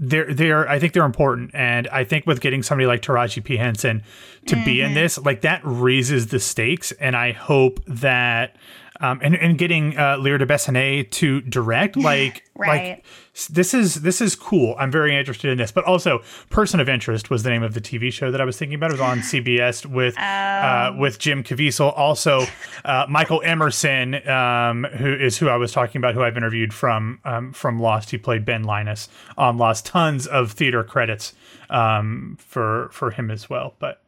they're 0.00 0.32
they're 0.32 0.68
I 0.68 0.78
think 0.78 0.94
they're 0.94 1.04
important, 1.04 1.50
and 1.52 1.86
I 1.88 2.04
think 2.04 2.26
with 2.26 2.40
getting 2.40 2.62
somebody 2.62 2.86
like 2.86 3.02
Taraji 3.02 3.44
P 3.44 3.58
Henson 3.58 4.02
to 4.46 4.56
mm-hmm. 4.56 4.64
be 4.64 4.80
in 4.80 4.86
mm-hmm. 4.86 4.94
this, 4.94 5.18
like 5.18 5.42
that 5.42 5.60
raises 5.62 6.28
the 6.28 6.40
stakes, 6.40 6.90
and 6.92 7.14
I 7.14 7.32
hope 7.32 7.84
that 7.86 8.56
um, 9.00 9.18
and 9.22 9.34
and 9.34 9.56
getting 9.56 9.96
uh, 9.98 10.16
Lear 10.18 10.38
de 10.38 10.46
Bessonet 10.46 11.10
to 11.10 11.40
direct, 11.40 11.96
like 11.96 12.44
right. 12.54 12.88
like 12.88 13.04
this 13.48 13.72
is 13.72 14.02
this 14.02 14.20
is 14.20 14.36
cool. 14.36 14.74
I'm 14.78 14.90
very 14.90 15.16
interested 15.16 15.50
in 15.50 15.58
this. 15.58 15.72
But 15.72 15.84
also, 15.84 16.22
Person 16.50 16.80
of 16.80 16.88
Interest 16.88 17.30
was 17.30 17.42
the 17.42 17.50
name 17.50 17.62
of 17.62 17.74
the 17.74 17.80
TV 17.80 18.12
show 18.12 18.30
that 18.30 18.40
I 18.40 18.44
was 18.44 18.58
thinking 18.58 18.74
about. 18.74 18.90
It 18.90 18.94
was 18.94 19.00
on 19.00 19.18
CBS 19.20 19.86
with 19.86 20.18
uh, 20.18 20.20
oh. 20.20 20.24
uh, 20.24 20.96
with 20.98 21.18
Jim 21.18 21.42
Caviezel. 21.42 21.96
Also, 21.96 22.44
uh, 22.84 23.06
Michael 23.08 23.40
Emerson, 23.42 24.26
um, 24.28 24.84
who 24.84 25.12
is 25.12 25.38
who 25.38 25.48
I 25.48 25.56
was 25.56 25.72
talking 25.72 25.98
about, 25.98 26.14
who 26.14 26.22
I've 26.22 26.36
interviewed 26.36 26.74
from 26.74 27.20
um, 27.24 27.52
from 27.52 27.80
Lost. 27.80 28.10
He 28.10 28.18
played 28.18 28.44
Ben 28.44 28.64
Linus 28.64 29.08
on 29.38 29.56
Lost. 29.56 29.86
Tons 29.86 30.26
of 30.26 30.52
theater 30.52 30.84
credits 30.84 31.32
um, 31.70 32.36
for 32.38 32.90
for 32.92 33.10
him 33.10 33.30
as 33.30 33.48
well. 33.48 33.74
But 33.78 34.02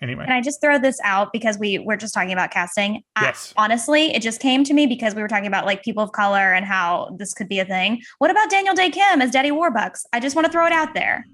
anyway. 0.00 0.24
Can 0.24 0.32
I 0.32 0.40
just 0.40 0.60
throw 0.60 0.78
this 0.78 0.98
out 1.04 1.32
because 1.32 1.58
we 1.58 1.78
were 1.78 1.96
just 1.96 2.14
talking 2.14 2.32
about 2.32 2.50
casting? 2.50 3.02
Yes. 3.20 3.54
I, 3.56 3.64
honestly, 3.64 4.14
it 4.14 4.22
just 4.22 4.40
came 4.40 4.64
to 4.64 4.74
me 4.74 4.86
because 4.86 5.14
we 5.14 5.22
were 5.22 5.28
talking 5.28 5.46
about 5.46 5.66
like 5.66 5.82
people 5.82 6.02
of 6.02 6.12
color 6.12 6.52
and 6.52 6.64
how 6.64 7.14
this 7.18 7.34
could 7.34 7.48
be 7.48 7.58
a 7.58 7.64
thing. 7.64 8.02
What 8.18 8.30
about 8.30 8.50
Daniel 8.50 8.74
Dae 8.74 8.90
Kim 8.90 9.22
as 9.22 9.30
Daddy 9.30 9.50
Warbucks? 9.50 10.04
I 10.12 10.20
just 10.20 10.36
want 10.36 10.46
to 10.46 10.52
throw 10.52 10.66
it 10.66 10.72
out 10.72 10.94
there. 10.94 11.26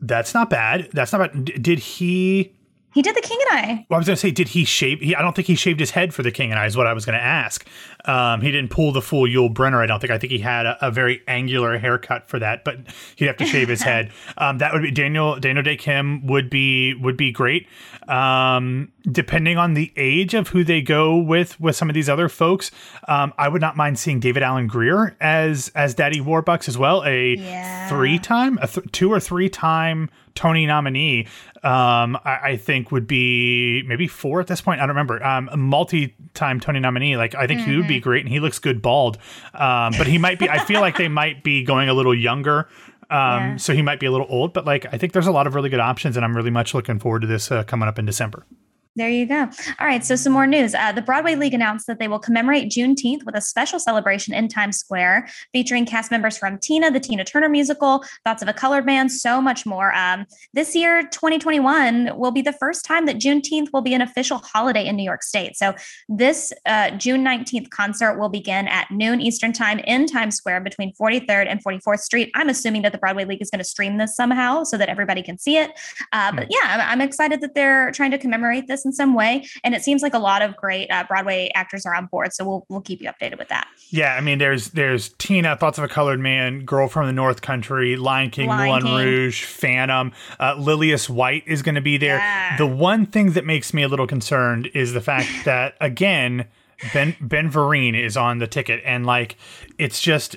That's 0.00 0.34
not 0.34 0.50
bad. 0.50 0.88
That's 0.92 1.12
not 1.12 1.32
bad. 1.32 1.44
D- 1.44 1.52
did 1.58 1.78
he 1.78 2.52
he 2.92 3.02
did 3.02 3.14
the 3.14 3.20
King 3.20 3.38
and 3.48 3.58
I. 3.58 3.86
Well, 3.88 3.96
I 3.96 3.98
was 3.98 4.06
going 4.06 4.16
to 4.16 4.20
say, 4.20 4.30
did 4.30 4.48
he 4.48 4.64
shave? 4.64 5.00
He, 5.00 5.14
I 5.14 5.22
don't 5.22 5.34
think 5.34 5.48
he 5.48 5.54
shaved 5.54 5.80
his 5.80 5.90
head 5.90 6.12
for 6.12 6.22
the 6.22 6.30
King 6.30 6.50
and 6.50 6.58
I. 6.58 6.66
Is 6.66 6.76
what 6.76 6.86
I 6.86 6.92
was 6.92 7.04
going 7.04 7.18
to 7.18 7.24
ask. 7.24 7.66
Um, 8.04 8.40
he 8.40 8.50
didn't 8.50 8.70
pull 8.70 8.92
the 8.92 9.02
full 9.02 9.26
Yul 9.26 9.52
Brynner. 9.52 9.82
I 9.82 9.86
don't 9.86 10.00
think. 10.00 10.10
I 10.10 10.18
think 10.18 10.32
he 10.32 10.38
had 10.38 10.66
a, 10.66 10.86
a 10.86 10.90
very 10.90 11.22
angular 11.28 11.78
haircut 11.78 12.28
for 12.28 12.38
that, 12.38 12.64
but 12.64 12.78
he'd 13.16 13.26
have 13.26 13.36
to 13.38 13.46
shave 13.46 13.68
his 13.68 13.82
head. 13.82 14.10
Um, 14.38 14.58
that 14.58 14.72
would 14.72 14.82
be 14.82 14.90
Daniel. 14.90 15.38
Daniel 15.38 15.62
Dae 15.62 15.76
Kim 15.76 16.26
would 16.26 16.48
be 16.48 16.94
would 16.94 17.16
be 17.16 17.32
great. 17.32 17.68
Um, 18.08 18.90
depending 19.10 19.58
on 19.58 19.74
the 19.74 19.92
age 19.96 20.34
of 20.34 20.48
who 20.48 20.64
they 20.64 20.80
go 20.80 21.16
with 21.16 21.60
with 21.60 21.76
some 21.76 21.88
of 21.88 21.94
these 21.94 22.08
other 22.08 22.28
folks, 22.28 22.70
um, 23.08 23.32
I 23.38 23.48
would 23.48 23.60
not 23.60 23.76
mind 23.76 23.98
seeing 23.98 24.20
David 24.20 24.42
Alan 24.42 24.66
Grier 24.66 25.16
as 25.20 25.70
as 25.74 25.94
Daddy 25.94 26.20
Warbucks 26.20 26.68
as 26.68 26.78
well. 26.78 27.02
A 27.04 27.36
yeah. 27.36 27.88
three 27.88 28.18
time, 28.18 28.58
a 28.62 28.68
th- 28.68 28.90
two 28.92 29.12
or 29.12 29.20
three 29.20 29.48
time 29.48 30.10
Tony 30.34 30.66
nominee, 30.66 31.26
um, 31.62 32.16
I, 32.24 32.38
I, 32.42 32.56
think 32.56 32.90
would 32.90 33.06
be 33.06 33.82
maybe 33.86 34.08
four 34.08 34.40
at 34.40 34.46
this 34.46 34.60
point. 34.60 34.80
I 34.80 34.82
don't 34.82 34.96
remember. 34.96 35.22
Um, 35.22 35.48
a 35.52 35.56
multi-time 35.56 36.58
Tony 36.58 36.80
nominee. 36.80 37.16
Like 37.16 37.34
I 37.34 37.46
think 37.46 37.60
mm-hmm. 37.60 37.70
he 37.70 37.76
would 37.76 37.88
be 37.88 37.96
mm-hmm. 37.96 38.02
great, 38.02 38.24
and 38.24 38.32
he 38.32 38.40
looks 38.40 38.58
good 38.58 38.80
bald. 38.80 39.18
Um, 39.54 39.92
but 39.98 40.06
he 40.06 40.18
might 40.18 40.38
be. 40.38 40.48
I 40.48 40.58
feel 40.64 40.80
like 40.80 40.96
they 40.96 41.08
might 41.22 41.44
be 41.44 41.64
going 41.64 41.88
a 41.88 41.94
little 41.94 42.14
younger. 42.14 42.68
Um, 43.10 43.42
yeah. 43.42 43.56
so 43.56 43.74
he 43.74 43.82
might 43.82 44.00
be 44.00 44.06
a 44.06 44.10
little 44.10 44.26
old, 44.30 44.54
but 44.54 44.64
like 44.64 44.86
I 44.92 44.96
think 44.96 45.12
there's 45.12 45.26
a 45.26 45.32
lot 45.32 45.46
of 45.46 45.54
really 45.54 45.68
good 45.68 45.80
options, 45.80 46.16
and 46.16 46.24
I'm 46.24 46.34
really 46.34 46.50
much 46.50 46.72
looking 46.72 46.98
forward 46.98 47.20
to 47.20 47.26
this 47.26 47.50
uh, 47.50 47.62
coming 47.64 47.88
up 47.88 47.98
in 47.98 48.06
December. 48.06 48.46
There 48.94 49.08
you 49.08 49.24
go. 49.24 49.48
All 49.80 49.86
right. 49.86 50.04
So, 50.04 50.16
some 50.16 50.34
more 50.34 50.46
news. 50.46 50.74
Uh, 50.74 50.92
the 50.92 51.00
Broadway 51.00 51.34
League 51.34 51.54
announced 51.54 51.86
that 51.86 51.98
they 51.98 52.08
will 52.08 52.18
commemorate 52.18 52.70
Juneteenth 52.70 53.24
with 53.24 53.34
a 53.34 53.40
special 53.40 53.78
celebration 53.78 54.34
in 54.34 54.48
Times 54.48 54.76
Square 54.76 55.28
featuring 55.50 55.86
cast 55.86 56.10
members 56.10 56.36
from 56.36 56.58
Tina, 56.58 56.90
the 56.90 57.00
Tina 57.00 57.24
Turner 57.24 57.48
musical, 57.48 58.04
Thoughts 58.22 58.42
of 58.42 58.48
a 58.48 58.52
Colored 58.52 58.84
Man, 58.84 59.08
so 59.08 59.40
much 59.40 59.64
more. 59.64 59.94
Um, 59.94 60.26
this 60.52 60.76
year, 60.76 61.04
2021, 61.04 62.18
will 62.18 62.32
be 62.32 62.42
the 62.42 62.52
first 62.52 62.84
time 62.84 63.06
that 63.06 63.16
Juneteenth 63.16 63.72
will 63.72 63.80
be 63.80 63.94
an 63.94 64.02
official 64.02 64.38
holiday 64.38 64.86
in 64.86 64.96
New 64.96 65.04
York 65.04 65.22
State. 65.22 65.56
So, 65.56 65.74
this 66.10 66.52
uh, 66.66 66.90
June 66.90 67.24
19th 67.24 67.70
concert 67.70 68.18
will 68.18 68.28
begin 68.28 68.68
at 68.68 68.90
noon 68.90 69.22
Eastern 69.22 69.54
Time 69.54 69.78
in 69.78 70.04
Times 70.04 70.36
Square 70.36 70.60
between 70.60 70.92
43rd 70.96 71.46
and 71.48 71.64
44th 71.64 72.00
Street. 72.00 72.30
I'm 72.34 72.50
assuming 72.50 72.82
that 72.82 72.92
the 72.92 72.98
Broadway 72.98 73.24
League 73.24 73.40
is 73.40 73.48
going 73.48 73.60
to 73.60 73.64
stream 73.64 73.96
this 73.96 74.14
somehow 74.14 74.64
so 74.64 74.76
that 74.76 74.90
everybody 74.90 75.22
can 75.22 75.38
see 75.38 75.56
it. 75.56 75.70
Uh, 76.12 76.30
but 76.32 76.44
hmm. 76.44 76.50
yeah, 76.50 76.74
I'm, 76.74 76.80
I'm 76.80 77.00
excited 77.00 77.40
that 77.40 77.54
they're 77.54 77.90
trying 77.92 78.10
to 78.10 78.18
commemorate 78.18 78.66
this 78.66 78.81
in 78.84 78.92
some 78.92 79.14
way. 79.14 79.46
And 79.64 79.74
it 79.74 79.82
seems 79.82 80.02
like 80.02 80.14
a 80.14 80.18
lot 80.18 80.42
of 80.42 80.56
great 80.56 80.90
uh, 80.90 81.04
Broadway 81.04 81.50
actors 81.54 81.86
are 81.86 81.94
on 81.94 82.06
board. 82.06 82.32
So 82.32 82.44
we'll 82.44 82.66
we'll 82.68 82.80
keep 82.80 83.00
you 83.00 83.10
updated 83.10 83.38
with 83.38 83.48
that. 83.48 83.68
Yeah, 83.90 84.14
I 84.14 84.20
mean, 84.20 84.38
there's 84.38 84.70
there's 84.70 85.10
Tina, 85.18 85.56
Thoughts 85.56 85.78
of 85.78 85.84
a 85.84 85.88
Colored 85.88 86.20
Man, 86.20 86.64
Girl 86.64 86.88
from 86.88 87.06
the 87.06 87.12
North 87.12 87.42
Country, 87.42 87.96
Lion 87.96 88.30
King, 88.30 88.48
Lion 88.48 88.66
Moulin 88.66 88.82
King. 88.82 88.94
Rouge, 88.94 89.44
Phantom. 89.44 90.12
Uh, 90.40 90.54
Lillias 90.58 91.08
White 91.08 91.44
is 91.46 91.62
going 91.62 91.74
to 91.74 91.80
be 91.80 91.96
there. 91.96 92.18
Yeah. 92.18 92.56
The 92.56 92.66
one 92.66 93.06
thing 93.06 93.32
that 93.32 93.44
makes 93.44 93.74
me 93.74 93.82
a 93.82 93.88
little 93.88 94.06
concerned 94.06 94.70
is 94.74 94.92
the 94.92 95.00
fact 95.00 95.28
that 95.44 95.74
again. 95.80 96.46
Ben 96.92 97.14
Ben 97.20 97.48
Vereen 97.48 97.94
is 97.94 98.16
on 98.16 98.38
the 98.38 98.48
ticket, 98.48 98.82
and 98.84 99.06
like 99.06 99.36
it's 99.78 100.00
just. 100.00 100.36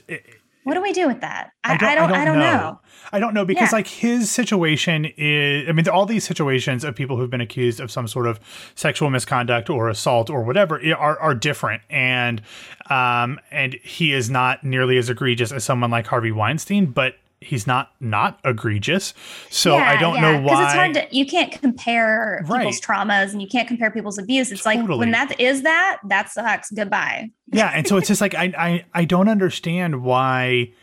What 0.65 0.74
do 0.74 0.81
we 0.81 0.93
do 0.93 1.05
with 1.05 1.22
that? 1.22 1.51
I, 1.63 1.75
I, 1.75 1.77
don't, 1.77 1.89
I 1.89 1.95
don't, 1.95 2.12
I 2.12 2.25
don't, 2.25 2.39
know. 2.39 2.57
know. 2.57 2.79
I 3.13 3.19
don't 3.19 3.36
know 3.36 3.45
because 3.45 3.72
yeah. 3.72 3.77
like 3.77 3.86
his 3.86 4.31
situation 4.31 5.05
is 5.15 5.69
I 5.69 5.72
mean 5.74 5.88
all 5.88 6.07
these 6.07 6.24
situations 6.24 6.84
of 6.84 6.95
people 6.95 7.17
who've 7.17 7.29
been 7.29 7.39
accused 7.39 7.79
of 7.79 7.91
some 7.91 8.07
sort 8.07 8.25
of 8.25 8.39
sexual 8.74 9.12
misconduct 9.12 9.69
or 9.69 9.89
assault 9.89 10.31
or 10.31 10.41
whatever 10.41 10.81
are 10.98 11.19
are 11.19 11.36
different 11.36 11.84
and 11.91 12.41
um 12.89 13.39
and 13.51 13.75
he 13.84 14.12
is 14.12 14.31
not 14.31 14.63
nearly 14.63 14.98
as 14.98 15.07
egregious 15.07 15.51
as 15.51 15.63
someone 15.63 15.91
like 15.91 16.07
Harvey 16.07 16.31
Weinstein 16.31 16.88
but 16.88 17.15
he's 17.41 17.67
not 17.67 17.91
not 17.99 18.39
egregious. 18.43 19.13
So 19.49 19.77
yeah, 19.77 19.89
I 19.89 19.97
don't 19.97 20.15
yeah. 20.15 20.21
know 20.21 20.41
why. 20.41 20.43
Because 20.43 20.65
it's 20.65 20.73
hard 20.73 20.93
to 20.95 21.07
you 21.15 21.25
can't 21.25 21.51
compare 21.51 22.43
right. 22.47 22.59
people's 22.59 22.81
traumas 22.81 23.31
and 23.31 23.41
you 23.41 23.47
can't 23.47 23.67
compare 23.67 23.91
people's 23.91 24.17
abuse. 24.17 24.51
It's 24.51 24.63
totally. 24.63 24.87
like 24.87 24.99
when 24.99 25.11
that 25.11 25.39
is 25.39 25.63
that 25.63 25.99
that 26.07 26.29
sucks. 26.29 26.71
Goodbye. 26.71 27.31
Yeah, 27.51 27.71
and 27.73 27.87
so 27.87 27.97
it's 27.97 28.07
just 28.07 28.21
like 28.21 28.35
I 28.35 28.53
I 28.57 28.85
I 28.93 29.05
don't 29.05 29.29
understand 29.29 30.03
why. 30.03 30.73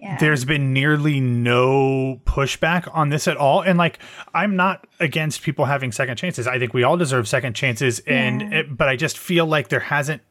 Yeah. 0.00 0.16
There's 0.18 0.44
been 0.44 0.72
nearly 0.72 1.18
no 1.18 2.20
pushback 2.24 2.88
on 2.94 3.08
this 3.08 3.26
at 3.26 3.36
all. 3.36 3.62
And 3.62 3.76
like, 3.76 3.98
I'm 4.32 4.54
not 4.54 4.86
against 5.00 5.42
people 5.42 5.64
having 5.64 5.90
second 5.90 6.16
chances. 6.16 6.46
I 6.46 6.56
think 6.60 6.72
we 6.72 6.84
all 6.84 6.96
deserve 6.96 7.26
second 7.26 7.54
chances. 7.54 7.98
And, 8.06 8.54
it, 8.54 8.76
but 8.76 8.88
I 8.88 8.94
just 8.94 9.18
feel 9.18 9.44
like 9.44 9.70
there 9.70 9.80
hasn't 9.80 10.22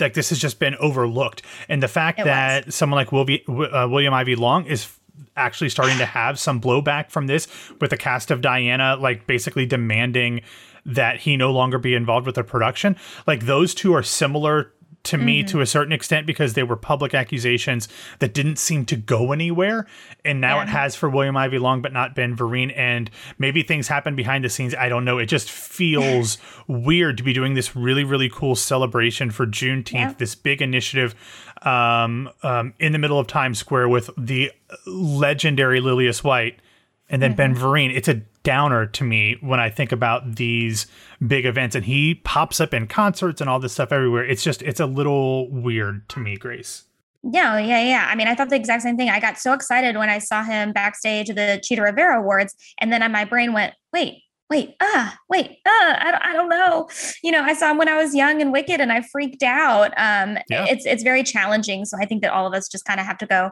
like 0.00 0.14
this 0.14 0.30
has 0.30 0.38
just 0.38 0.58
been 0.58 0.74
overlooked 0.76 1.42
and 1.68 1.82
the 1.82 1.88
fact 1.88 2.20
it 2.20 2.24
that 2.24 2.66
was. 2.66 2.74
someone 2.74 2.96
like 2.96 3.12
Will 3.12 3.24
be 3.24 3.44
uh, 3.46 3.86
william 3.88 4.14
Ivey 4.14 4.36
long 4.36 4.66
is 4.66 4.88
actually 5.36 5.70
starting 5.70 5.98
to 5.98 6.06
have 6.18 6.38
some 6.38 6.60
blowback 6.60 7.10
from 7.10 7.26
this 7.26 7.48
with 7.80 7.90
the 7.90 7.96
cast 7.96 8.30
of 8.30 8.40
diana 8.40 8.96
like 8.96 9.26
basically 9.26 9.66
demanding 9.66 10.40
that 10.84 11.20
he 11.20 11.36
no 11.36 11.52
longer 11.52 11.78
be 11.78 11.94
involved 11.94 12.26
with 12.26 12.34
the 12.34 12.44
production 12.44 12.96
like 13.26 13.46
those 13.46 13.74
two 13.74 13.92
are 13.92 14.02
similar 14.02 14.72
to 15.04 15.16
mm-hmm. 15.16 15.26
me 15.26 15.42
to 15.44 15.60
a 15.60 15.66
certain 15.66 15.92
extent 15.92 16.26
because 16.26 16.54
they 16.54 16.62
were 16.62 16.76
public 16.76 17.14
accusations 17.14 17.88
that 18.18 18.34
didn't 18.34 18.56
seem 18.56 18.84
to 18.86 18.96
go 18.96 19.32
anywhere. 19.32 19.86
And 20.24 20.40
now 20.40 20.56
yeah. 20.56 20.64
it 20.64 20.68
has 20.68 20.96
for 20.96 21.08
William 21.08 21.36
Ivey 21.36 21.58
Long, 21.58 21.80
but 21.82 21.92
not 21.92 22.14
Ben 22.14 22.36
Vereen. 22.36 22.72
And 22.76 23.10
maybe 23.38 23.62
things 23.62 23.88
happen 23.88 24.16
behind 24.16 24.44
the 24.44 24.48
scenes. 24.48 24.74
I 24.74 24.88
don't 24.88 25.04
know. 25.04 25.18
It 25.18 25.26
just 25.26 25.50
feels 25.50 26.38
weird 26.68 27.16
to 27.18 27.22
be 27.22 27.32
doing 27.32 27.54
this 27.54 27.74
really, 27.74 28.04
really 28.04 28.28
cool 28.28 28.56
celebration 28.56 29.30
for 29.30 29.46
Juneteenth, 29.46 29.92
yeah. 29.92 30.14
this 30.18 30.34
big 30.34 30.60
initiative 30.60 31.14
um, 31.62 32.30
um, 32.42 32.74
in 32.78 32.92
the 32.92 32.98
middle 32.98 33.18
of 33.18 33.26
Times 33.26 33.58
Square 33.58 33.88
with 33.88 34.10
the 34.16 34.52
legendary 34.86 35.80
Lillias 35.80 36.22
White 36.22 36.60
and 37.08 37.22
then 37.22 37.30
mm-hmm. 37.30 37.54
Ben 37.54 37.54
Vereen. 37.54 37.94
It's 37.94 38.08
a 38.08 38.22
downer 38.48 38.86
to 38.86 39.04
me 39.04 39.36
when 39.42 39.60
I 39.60 39.68
think 39.68 39.92
about 39.92 40.36
these 40.36 40.86
big 41.26 41.44
events 41.44 41.76
and 41.76 41.84
he 41.84 42.14
pops 42.14 42.62
up 42.62 42.72
in 42.72 42.86
concerts 42.86 43.42
and 43.42 43.50
all 43.50 43.60
this 43.60 43.74
stuff 43.74 43.92
everywhere. 43.92 44.24
It's 44.24 44.42
just 44.42 44.62
it's 44.62 44.80
a 44.80 44.86
little 44.86 45.50
weird 45.50 46.08
to 46.08 46.18
me, 46.18 46.38
Grace. 46.38 46.84
Yeah, 47.22 47.58
yeah, 47.58 47.82
yeah. 47.82 48.08
I 48.10 48.14
mean, 48.14 48.26
I 48.26 48.34
thought 48.34 48.48
the 48.48 48.56
exact 48.56 48.84
same 48.84 48.96
thing. 48.96 49.10
I 49.10 49.20
got 49.20 49.36
so 49.36 49.52
excited 49.52 49.98
when 49.98 50.08
I 50.08 50.18
saw 50.18 50.42
him 50.42 50.72
backstage 50.72 51.28
at 51.28 51.36
the 51.36 51.60
Chita 51.62 51.82
Rivera 51.82 52.20
Awards, 52.20 52.54
and 52.78 52.90
then 52.90 53.12
my 53.12 53.26
brain 53.26 53.52
went, 53.52 53.74
"Wait, 53.92 54.22
wait, 54.48 54.76
ah, 54.80 55.14
wait, 55.28 55.58
ah, 55.66 55.98
I 56.00 56.10
don't, 56.10 56.22
I 56.22 56.32
don't 56.32 56.48
know." 56.48 56.88
You 57.22 57.32
know, 57.32 57.42
I 57.42 57.52
saw 57.52 57.70
him 57.70 57.76
when 57.76 57.90
I 57.90 58.02
was 58.02 58.14
young 58.14 58.40
and 58.40 58.50
wicked, 58.50 58.80
and 58.80 58.90
I 58.90 59.02
freaked 59.02 59.42
out. 59.42 59.92
Um, 59.98 60.38
yeah. 60.48 60.64
it's 60.70 60.86
it's 60.86 61.02
very 61.02 61.22
challenging. 61.22 61.84
So 61.84 61.98
I 62.00 62.06
think 62.06 62.22
that 62.22 62.32
all 62.32 62.46
of 62.46 62.54
us 62.54 62.66
just 62.66 62.86
kind 62.86 62.98
of 62.98 63.04
have 63.04 63.18
to 63.18 63.26
go 63.26 63.50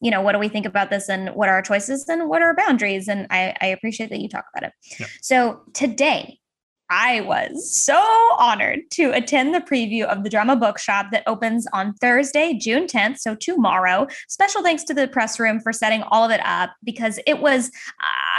you 0.00 0.10
know, 0.10 0.20
what 0.20 0.32
do 0.32 0.38
we 0.38 0.48
think 0.48 0.66
about 0.66 0.90
this 0.90 1.08
and 1.08 1.30
what 1.30 1.48
are 1.48 1.54
our 1.54 1.62
choices 1.62 2.08
and 2.08 2.28
what 2.28 2.42
are 2.42 2.48
our 2.48 2.56
boundaries? 2.56 3.08
And 3.08 3.26
I, 3.30 3.54
I 3.60 3.66
appreciate 3.66 4.10
that 4.10 4.20
you 4.20 4.28
talk 4.28 4.44
about 4.54 4.68
it. 4.68 4.72
Yeah. 4.98 5.06
So 5.20 5.62
today, 5.74 6.38
I 6.90 7.20
was 7.20 7.74
so 7.74 8.00
honored 8.38 8.80
to 8.92 9.10
attend 9.12 9.54
the 9.54 9.60
preview 9.60 10.04
of 10.04 10.24
the 10.24 10.30
Drama 10.30 10.56
Bookshop 10.56 11.08
that 11.12 11.22
opens 11.26 11.66
on 11.72 11.92
Thursday, 11.94 12.54
June 12.54 12.86
10th, 12.86 13.18
so 13.18 13.34
tomorrow. 13.34 14.06
Special 14.28 14.62
thanks 14.62 14.84
to 14.84 14.94
the 14.94 15.06
press 15.06 15.38
room 15.38 15.60
for 15.60 15.72
setting 15.72 16.02
all 16.04 16.24
of 16.24 16.30
it 16.30 16.40
up 16.44 16.70
because 16.82 17.20
it 17.26 17.40
was 17.40 17.70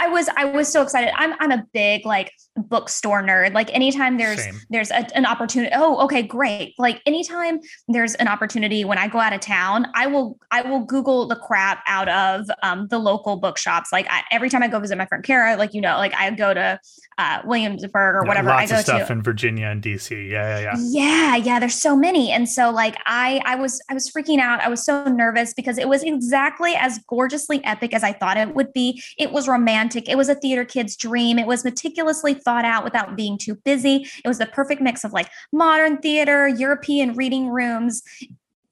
I 0.00 0.08
was 0.08 0.28
I 0.36 0.46
was 0.46 0.66
so 0.66 0.82
excited. 0.82 1.12
I'm 1.16 1.34
I'm 1.38 1.52
a 1.52 1.64
big 1.72 2.04
like 2.04 2.32
bookstore 2.62 3.22
nerd. 3.22 3.54
Like 3.54 3.72
anytime 3.74 4.18
there's 4.18 4.42
Same. 4.42 4.60
there's 4.70 4.90
a, 4.90 5.06
an 5.16 5.26
opportunity. 5.26 5.72
Oh, 5.74 6.02
okay, 6.04 6.22
great. 6.22 6.74
Like 6.78 7.02
anytime 7.06 7.60
there's 7.88 8.14
an 8.16 8.28
opportunity 8.28 8.84
when 8.84 8.98
I 8.98 9.08
go 9.08 9.18
out 9.18 9.32
of 9.32 9.40
town, 9.40 9.86
I 9.94 10.06
will 10.06 10.38
I 10.50 10.62
will 10.62 10.84
Google 10.84 11.26
the 11.26 11.36
crap 11.36 11.82
out 11.86 12.08
of 12.08 12.46
um, 12.62 12.88
the 12.88 12.98
local 12.98 13.36
bookshops. 13.36 13.90
Like 13.92 14.06
I, 14.10 14.22
every 14.30 14.50
time 14.50 14.62
I 14.62 14.68
go 14.68 14.78
visit 14.78 14.96
my 14.96 15.06
friend 15.06 15.24
Kara, 15.24 15.56
like 15.56 15.74
you 15.74 15.80
know, 15.80 15.96
like 15.96 16.14
I 16.14 16.30
go 16.30 16.54
to 16.54 16.80
uh, 17.18 17.42
Williamsburg 17.44 18.14
or 18.14 18.22
whatever. 18.24 18.48
Lots 18.48 18.70
I 18.70 18.74
go 18.74 18.78
of 18.78 18.84
stuff 18.84 19.06
to. 19.08 19.12
in 19.12 19.22
Virginia 19.22 19.66
and 19.66 19.82
DC. 19.82 20.30
Yeah, 20.30 20.58
yeah, 20.58 20.74
yeah. 20.74 20.76
Yeah, 20.78 21.36
yeah. 21.36 21.58
There's 21.60 21.74
so 21.74 21.94
many, 21.96 22.30
and 22.32 22.48
so 22.48 22.70
like 22.70 22.96
I 23.06 23.40
I 23.44 23.56
was 23.56 23.82
I 23.90 23.94
was 23.94 24.10
freaking 24.10 24.38
out. 24.38 24.60
I 24.60 24.68
was 24.68 24.84
so 24.84 25.04
nervous 25.04 25.52
because 25.52 25.78
it 25.78 25.88
was 25.88 26.02
exactly 26.02 26.74
as 26.74 26.98
gorgeously 27.06 27.62
epic 27.64 27.94
as 27.94 28.02
I 28.02 28.12
thought 28.12 28.36
it 28.36 28.54
would 28.54 28.72
be. 28.72 29.02
It 29.18 29.32
was 29.32 29.48
romantic. 29.48 30.08
It 30.08 30.16
was 30.16 30.28
a 30.28 30.34
theater 30.34 30.64
kid's 30.64 30.96
dream. 30.96 31.38
It 31.38 31.46
was 31.46 31.64
meticulously 31.64 32.34
thought 32.50 32.64
out 32.64 32.82
without 32.82 33.14
being 33.14 33.38
too 33.38 33.54
busy. 33.54 34.08
It 34.24 34.28
was 34.28 34.38
the 34.38 34.46
perfect 34.46 34.80
mix 34.82 35.04
of 35.04 35.12
like 35.12 35.30
modern 35.52 35.98
theater, 35.98 36.48
European 36.48 37.14
reading 37.14 37.48
rooms. 37.48 38.02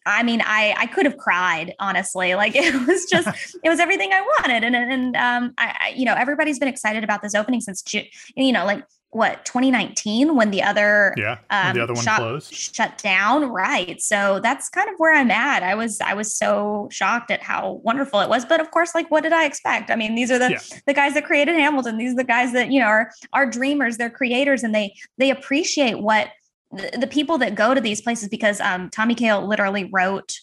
I 0.04 0.24
mean, 0.24 0.42
I 0.44 0.74
I 0.76 0.86
could 0.86 1.06
have 1.06 1.16
cried 1.16 1.74
honestly. 1.78 2.34
Like 2.34 2.52
it 2.56 2.74
was 2.88 3.04
just 3.04 3.28
it 3.62 3.68
was 3.68 3.78
everything 3.78 4.10
I 4.12 4.20
wanted, 4.20 4.64
and 4.64 4.74
and 4.74 5.16
um, 5.16 5.54
I, 5.58 5.76
I 5.80 5.88
you 5.96 6.04
know 6.04 6.14
everybody's 6.14 6.58
been 6.58 6.68
excited 6.68 7.04
about 7.04 7.22
this 7.22 7.36
opening 7.36 7.60
since 7.60 7.82
June. 7.82 8.06
you 8.36 8.52
know 8.52 8.64
like 8.64 8.82
what 9.10 9.44
2019 9.46 10.36
when 10.36 10.50
the 10.50 10.62
other 10.62 11.14
yeah 11.16 11.38
um, 11.50 11.74
the 11.74 11.82
other 11.82 11.94
one 11.94 12.04
closed? 12.04 12.52
shut 12.52 12.98
down? 12.98 13.44
Right 13.50 14.00
so 14.00 14.40
that's 14.42 14.68
kind 14.68 14.88
of 14.88 14.94
where 14.98 15.14
i'm 15.14 15.30
at. 15.30 15.62
I 15.62 15.74
was 15.74 16.00
i 16.00 16.14
was 16.14 16.36
so 16.36 16.88
shocked 16.90 17.30
at 17.30 17.42
how 17.42 17.80
wonderful 17.84 18.20
it 18.20 18.28
was 18.28 18.44
but 18.44 18.60
of 18.60 18.70
course 18.70 18.94
like 18.94 19.10
what 19.10 19.22
did 19.22 19.32
i 19.32 19.44
expect? 19.44 19.90
I 19.90 19.96
mean 19.96 20.14
these 20.14 20.30
are 20.30 20.38
the 20.38 20.50
yeah. 20.50 20.78
the 20.86 20.94
guys 20.94 21.14
that 21.14 21.24
created 21.24 21.54
hamilton. 21.54 21.96
These 21.96 22.12
are 22.12 22.16
the 22.16 22.24
guys 22.24 22.52
that 22.52 22.70
you 22.70 22.80
know 22.80 22.86
are 22.86 23.10
are 23.32 23.46
dreamers. 23.46 23.96
They're 23.96 24.10
creators 24.10 24.62
and 24.62 24.74
they 24.74 24.94
they 25.16 25.30
appreciate 25.30 26.00
what 26.00 26.28
the, 26.70 26.98
the 27.00 27.06
people 27.06 27.38
that 27.38 27.54
go 27.54 27.74
to 27.74 27.80
these 27.80 28.02
places 28.02 28.28
because 28.28 28.60
um 28.60 28.90
tommy 28.90 29.14
kail 29.14 29.46
literally 29.46 29.88
wrote 29.90 30.38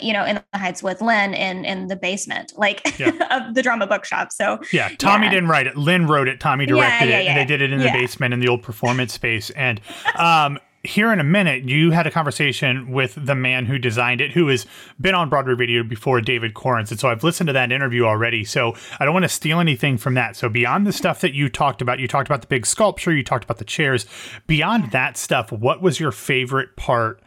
you 0.00 0.12
know, 0.12 0.24
in 0.24 0.40
the 0.52 0.58
Heights 0.58 0.82
with 0.82 1.00
Lin 1.00 1.34
in 1.34 1.64
in 1.64 1.88
the 1.88 1.96
basement, 1.96 2.52
like 2.56 2.98
yeah. 2.98 3.10
of 3.30 3.54
the 3.54 3.62
drama 3.62 3.86
bookshop. 3.86 4.32
So 4.32 4.60
yeah, 4.72 4.90
Tommy 4.98 5.26
yeah. 5.26 5.32
didn't 5.32 5.48
write 5.48 5.66
it. 5.66 5.76
Lin 5.76 6.06
wrote 6.06 6.28
it. 6.28 6.40
Tommy 6.40 6.66
directed 6.66 7.08
yeah, 7.08 7.20
it, 7.20 7.26
and 7.26 7.38
they 7.38 7.44
did 7.44 7.62
it 7.62 7.72
in 7.72 7.80
the 7.80 7.90
basement 7.90 8.34
in 8.34 8.40
the 8.40 8.48
old 8.48 8.62
performance 8.62 9.12
space. 9.22 9.50
And 9.50 9.80
um, 10.16 10.58
here 10.84 11.12
in 11.12 11.20
a 11.20 11.24
minute, 11.24 11.64
you 11.64 11.92
had 11.92 12.06
a 12.06 12.10
conversation 12.10 12.90
with 12.90 13.14
the 13.16 13.34
man 13.34 13.66
who 13.66 13.78
designed 13.78 14.20
it, 14.20 14.32
who 14.32 14.48
has 14.48 14.66
been 15.00 15.14
on 15.14 15.28
Broadway 15.28 15.54
Radio 15.54 15.82
before, 15.84 16.20
David 16.20 16.54
Korins. 16.54 16.90
And 16.90 16.98
so 16.98 17.08
I've 17.08 17.22
listened 17.22 17.46
to 17.46 17.52
that 17.52 17.70
interview 17.70 18.04
already. 18.04 18.44
So 18.44 18.74
I 18.98 19.04
don't 19.04 19.14
want 19.14 19.24
to 19.24 19.28
steal 19.28 19.60
anything 19.60 19.96
from 19.96 20.14
that. 20.14 20.34
So 20.34 20.48
beyond 20.48 20.86
the 20.86 20.92
stuff 20.92 21.20
that 21.20 21.34
you 21.34 21.48
talked 21.48 21.82
about, 21.82 22.00
you 22.00 22.08
talked 22.08 22.28
about 22.28 22.40
the 22.40 22.48
big 22.48 22.66
sculpture, 22.66 23.12
you 23.12 23.22
talked 23.22 23.44
about 23.44 23.58
the 23.58 23.64
chairs. 23.64 24.06
Beyond 24.46 24.90
that 24.90 25.16
stuff, 25.16 25.52
what 25.52 25.82
was 25.82 26.00
your 26.00 26.12
favorite 26.12 26.76
part? 26.76 27.22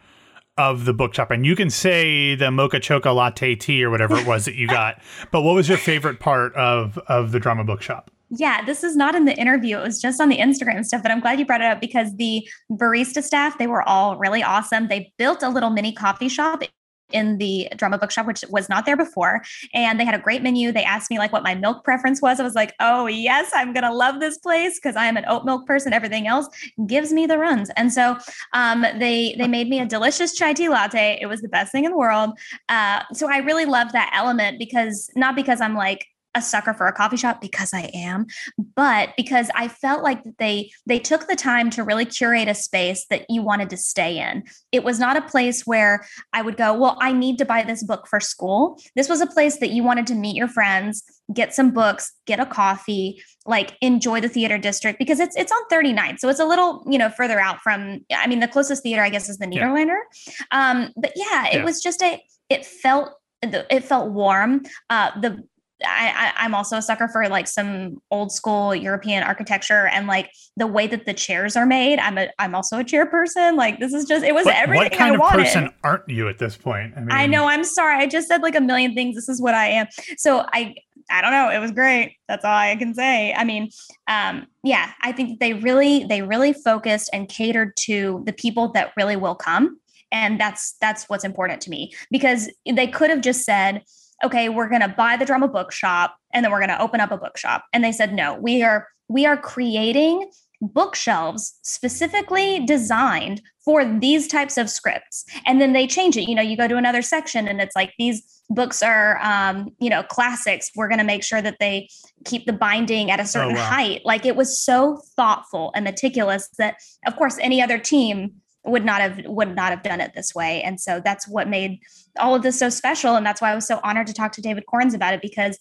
Of 0.58 0.84
the 0.84 0.94
bookshop 0.94 1.30
and 1.30 1.44
you 1.44 1.54
can 1.54 1.70
say 1.70 2.34
the 2.34 2.50
mocha 2.50 2.80
choca 2.80 3.14
latte 3.14 3.54
tea 3.54 3.84
or 3.84 3.90
whatever 3.90 4.16
it 4.16 4.26
was 4.26 4.44
that 4.44 4.54
you 4.54 4.66
got 4.66 5.00
but 5.30 5.42
what 5.42 5.54
was 5.54 5.68
your 5.68 5.78
favorite 5.78 6.18
part 6.20 6.54
of 6.54 6.98
of 7.08 7.32
the 7.32 7.40
drama 7.40 7.64
bookshop 7.64 8.10
yeah, 8.30 8.64
this 8.64 8.82
is 8.82 8.96
not 8.96 9.14
in 9.14 9.24
the 9.24 9.36
interview. 9.36 9.78
It 9.78 9.82
was 9.82 10.00
just 10.00 10.20
on 10.20 10.28
the 10.28 10.38
Instagram 10.38 10.84
stuff, 10.84 11.02
but 11.02 11.12
I'm 11.12 11.20
glad 11.20 11.38
you 11.38 11.46
brought 11.46 11.60
it 11.60 11.66
up 11.66 11.80
because 11.80 12.16
the 12.16 12.46
barista 12.70 13.22
staff, 13.22 13.56
they 13.58 13.68
were 13.68 13.88
all 13.88 14.16
really 14.16 14.42
awesome. 14.42 14.88
They 14.88 15.12
built 15.16 15.44
a 15.44 15.48
little 15.48 15.70
mini 15.70 15.92
coffee 15.92 16.28
shop 16.28 16.64
in 17.12 17.38
the 17.38 17.68
drama 17.76 17.98
bookshop, 17.98 18.26
which 18.26 18.44
was 18.50 18.68
not 18.68 18.86
there 18.86 18.96
before. 18.96 19.42
And 19.74 19.98
they 19.98 20.04
had 20.04 20.14
a 20.14 20.18
great 20.18 20.42
menu. 20.42 20.72
They 20.72 20.84
asked 20.84 21.10
me 21.10 21.18
like 21.18 21.32
what 21.32 21.42
my 21.42 21.54
milk 21.54 21.84
preference 21.84 22.20
was. 22.20 22.40
I 22.40 22.42
was 22.42 22.54
like, 22.54 22.74
oh 22.80 23.06
yes, 23.06 23.50
I'm 23.54 23.72
gonna 23.72 23.92
love 23.92 24.20
this 24.20 24.38
place 24.38 24.78
because 24.78 24.96
I 24.96 25.06
am 25.06 25.16
an 25.16 25.24
oat 25.28 25.44
milk 25.44 25.66
person. 25.66 25.92
Everything 25.92 26.26
else 26.26 26.48
gives 26.86 27.12
me 27.12 27.26
the 27.26 27.38
runs. 27.38 27.70
And 27.76 27.92
so 27.92 28.18
um, 28.52 28.82
they 28.98 29.34
they 29.38 29.48
made 29.48 29.68
me 29.68 29.80
a 29.80 29.86
delicious 29.86 30.34
chai 30.34 30.52
tea 30.52 30.68
latte. 30.68 31.18
It 31.20 31.26
was 31.26 31.40
the 31.40 31.48
best 31.48 31.72
thing 31.72 31.84
in 31.84 31.90
the 31.90 31.96
world. 31.96 32.30
Uh, 32.68 33.02
so 33.12 33.30
I 33.30 33.38
really 33.38 33.64
love 33.64 33.92
that 33.92 34.10
element 34.14 34.58
because 34.58 35.10
not 35.14 35.36
because 35.36 35.60
I'm 35.60 35.74
like 35.74 36.06
a 36.36 36.42
sucker 36.42 36.74
for 36.74 36.86
a 36.86 36.92
coffee 36.92 37.16
shop 37.16 37.40
because 37.40 37.72
I 37.72 37.90
am, 37.94 38.26
but 38.74 39.14
because 39.16 39.50
I 39.54 39.68
felt 39.68 40.04
like 40.04 40.22
they 40.38 40.70
they 40.84 40.98
took 40.98 41.26
the 41.26 41.34
time 41.34 41.70
to 41.70 41.82
really 41.82 42.04
curate 42.04 42.46
a 42.46 42.54
space 42.54 43.06
that 43.10 43.24
you 43.28 43.42
wanted 43.42 43.70
to 43.70 43.76
stay 43.76 44.18
in. 44.18 44.44
It 44.70 44.84
was 44.84 45.00
not 45.00 45.16
a 45.16 45.22
place 45.22 45.66
where 45.66 46.06
I 46.32 46.42
would 46.42 46.56
go, 46.56 46.74
well, 46.74 46.98
I 47.00 47.12
need 47.12 47.38
to 47.38 47.44
buy 47.44 47.62
this 47.62 47.82
book 47.82 48.06
for 48.06 48.20
school. 48.20 48.78
This 48.94 49.08
was 49.08 49.20
a 49.20 49.26
place 49.26 49.58
that 49.58 49.70
you 49.70 49.82
wanted 49.82 50.06
to 50.08 50.14
meet 50.14 50.36
your 50.36 50.48
friends, 50.48 51.02
get 51.32 51.54
some 51.54 51.70
books, 51.70 52.12
get 52.26 52.38
a 52.38 52.46
coffee, 52.46 53.22
like 53.46 53.76
enjoy 53.80 54.20
the 54.20 54.28
theater 54.28 54.58
district 54.58 54.98
because 54.98 55.18
it's 55.18 55.36
it's 55.36 55.50
on 55.50 55.68
39th. 55.72 56.20
So 56.20 56.28
it's 56.28 56.40
a 56.40 56.46
little, 56.46 56.84
you 56.88 56.98
know, 56.98 57.08
further 57.08 57.40
out 57.40 57.60
from 57.62 58.04
I 58.12 58.26
mean 58.26 58.40
the 58.40 58.48
closest 58.48 58.82
theater 58.82 59.02
I 59.02 59.08
guess 59.08 59.30
is 59.30 59.38
the 59.38 59.46
Nederlander. 59.46 60.00
Yeah. 60.26 60.32
Um 60.50 60.92
but 60.96 61.12
yeah, 61.16 61.46
it 61.48 61.54
yeah. 61.54 61.64
was 61.64 61.82
just 61.82 62.02
a 62.02 62.22
it 62.50 62.66
felt 62.66 63.14
it 63.42 63.84
felt 63.84 64.10
warm. 64.10 64.62
Uh, 64.90 65.18
the 65.20 65.44
I, 65.84 66.32
I, 66.38 66.44
am 66.44 66.54
also 66.54 66.76
a 66.78 66.82
sucker 66.82 67.06
for 67.08 67.28
like 67.28 67.46
some 67.46 68.00
old 68.10 68.32
school 68.32 68.74
European 68.74 69.22
architecture 69.22 69.88
and 69.88 70.06
like 70.06 70.30
the 70.56 70.66
way 70.66 70.86
that 70.86 71.04
the 71.04 71.12
chairs 71.12 71.54
are 71.54 71.66
made. 71.66 71.98
I'm 71.98 72.16
a 72.16 72.30
I'm 72.38 72.54
also 72.54 72.78
a 72.78 72.84
chair 72.84 73.04
person. 73.04 73.56
Like 73.56 73.78
this 73.78 73.92
is 73.92 74.06
just 74.06 74.24
it 74.24 74.34
was 74.34 74.46
what, 74.46 74.54
everything. 74.54 74.84
What 74.84 74.92
kind 74.92 75.12
I 75.12 75.14
of 75.14 75.20
wanted. 75.20 75.44
person 75.44 75.70
aren't 75.84 76.08
you 76.08 76.28
at 76.28 76.38
this 76.38 76.56
point? 76.56 76.94
I 76.96 77.00
mean, 77.00 77.10
I 77.10 77.26
know. 77.26 77.46
I'm 77.46 77.64
sorry. 77.64 77.96
I 77.96 78.06
just 78.06 78.26
said 78.26 78.42
like 78.42 78.54
a 78.54 78.60
million 78.60 78.94
things. 78.94 79.14
This 79.14 79.28
is 79.28 79.40
what 79.40 79.54
I 79.54 79.66
am. 79.66 79.86
So 80.16 80.46
I 80.52 80.76
I 81.10 81.20
don't 81.20 81.30
know. 81.30 81.50
It 81.50 81.58
was 81.58 81.72
great. 81.72 82.16
That's 82.26 82.44
all 82.44 82.54
I 82.54 82.74
can 82.76 82.94
say. 82.94 83.32
I 83.34 83.44
mean, 83.44 83.70
um, 84.08 84.46
yeah, 84.62 84.92
I 85.02 85.12
think 85.12 85.40
they 85.40 85.54
really 85.54 86.04
they 86.04 86.22
really 86.22 86.52
focused 86.52 87.10
and 87.12 87.28
catered 87.28 87.76
to 87.78 88.22
the 88.24 88.32
people 88.32 88.72
that 88.72 88.92
really 88.96 89.16
will 89.16 89.34
come, 89.34 89.78
and 90.10 90.40
that's 90.40 90.76
that's 90.80 91.04
what's 91.08 91.24
important 91.24 91.60
to 91.62 91.70
me 91.70 91.92
because 92.10 92.48
they 92.70 92.86
could 92.86 93.10
have 93.10 93.20
just 93.20 93.44
said 93.44 93.82
okay, 94.24 94.48
we're 94.48 94.68
going 94.68 94.80
to 94.80 94.88
buy 94.88 95.16
the 95.16 95.24
drama 95.24 95.48
bookshop 95.48 96.16
and 96.32 96.44
then 96.44 96.52
we're 96.52 96.58
going 96.58 96.70
to 96.70 96.80
open 96.80 97.00
up 97.00 97.10
a 97.10 97.16
bookshop. 97.16 97.64
And 97.72 97.84
they 97.84 97.92
said, 97.92 98.12
no, 98.12 98.34
we 98.34 98.62
are 98.62 98.88
we 99.08 99.24
are 99.26 99.36
creating 99.36 100.30
bookshelves 100.62 101.58
specifically 101.62 102.64
designed 102.64 103.42
for 103.64 103.84
these 103.84 104.26
types 104.26 104.56
of 104.56 104.70
scripts 104.70 105.24
and 105.44 105.60
then 105.60 105.74
they 105.74 105.86
change 105.86 106.16
it 106.16 106.28
you 106.28 106.34
know 106.34 106.40
you 106.40 106.56
go 106.56 106.66
to 106.66 106.78
another 106.78 107.02
section 107.02 107.46
and 107.46 107.60
it's 107.60 107.76
like 107.76 107.92
these 107.98 108.42
books 108.48 108.82
are 108.82 109.18
um, 109.22 109.70
you 109.80 109.90
know 109.90 110.02
classics 110.04 110.70
we're 110.74 110.88
going 110.88 110.98
to 110.98 111.04
make 111.04 111.22
sure 111.22 111.42
that 111.42 111.58
they 111.60 111.86
keep 112.24 112.46
the 112.46 112.54
binding 112.54 113.10
at 113.10 113.20
a 113.20 113.26
certain 113.26 113.52
oh, 113.52 113.60
wow. 113.60 113.66
height 113.66 114.00
like 114.06 114.24
it 114.24 114.34
was 114.34 114.58
so 114.58 114.98
thoughtful 115.14 115.72
and 115.74 115.84
meticulous 115.84 116.48
that 116.58 116.76
of 117.06 117.16
course 117.16 117.36
any 117.42 117.60
other 117.60 117.78
team 117.78 118.32
would 118.66 118.84
not 118.84 119.00
have 119.00 119.20
would 119.26 119.54
not 119.54 119.70
have 119.70 119.82
done 119.82 120.00
it 120.00 120.12
this 120.14 120.34
way 120.34 120.62
and 120.62 120.80
so 120.80 121.00
that's 121.04 121.26
what 121.28 121.48
made 121.48 121.78
all 122.18 122.34
of 122.34 122.42
this 122.42 122.58
so 122.58 122.68
special 122.68 123.14
and 123.14 123.24
that's 123.24 123.40
why 123.40 123.52
i 123.52 123.54
was 123.54 123.66
so 123.66 123.80
honored 123.84 124.06
to 124.06 124.12
talk 124.12 124.32
to 124.32 124.40
david 124.40 124.64
korins 124.72 124.94
about 124.94 125.14
it 125.14 125.22
because 125.22 125.58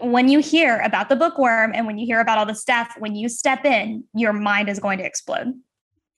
when 0.00 0.28
you 0.28 0.38
hear 0.40 0.78
about 0.78 1.08
the 1.08 1.16
bookworm 1.16 1.72
and 1.74 1.86
when 1.86 1.98
you 1.98 2.06
hear 2.06 2.20
about 2.20 2.38
all 2.38 2.46
the 2.46 2.54
stuff, 2.54 2.94
when 2.98 3.14
you 3.14 3.28
step 3.28 3.64
in, 3.64 4.04
your 4.14 4.32
mind 4.32 4.68
is 4.68 4.78
going 4.78 4.98
to 4.98 5.04
explode. 5.04 5.52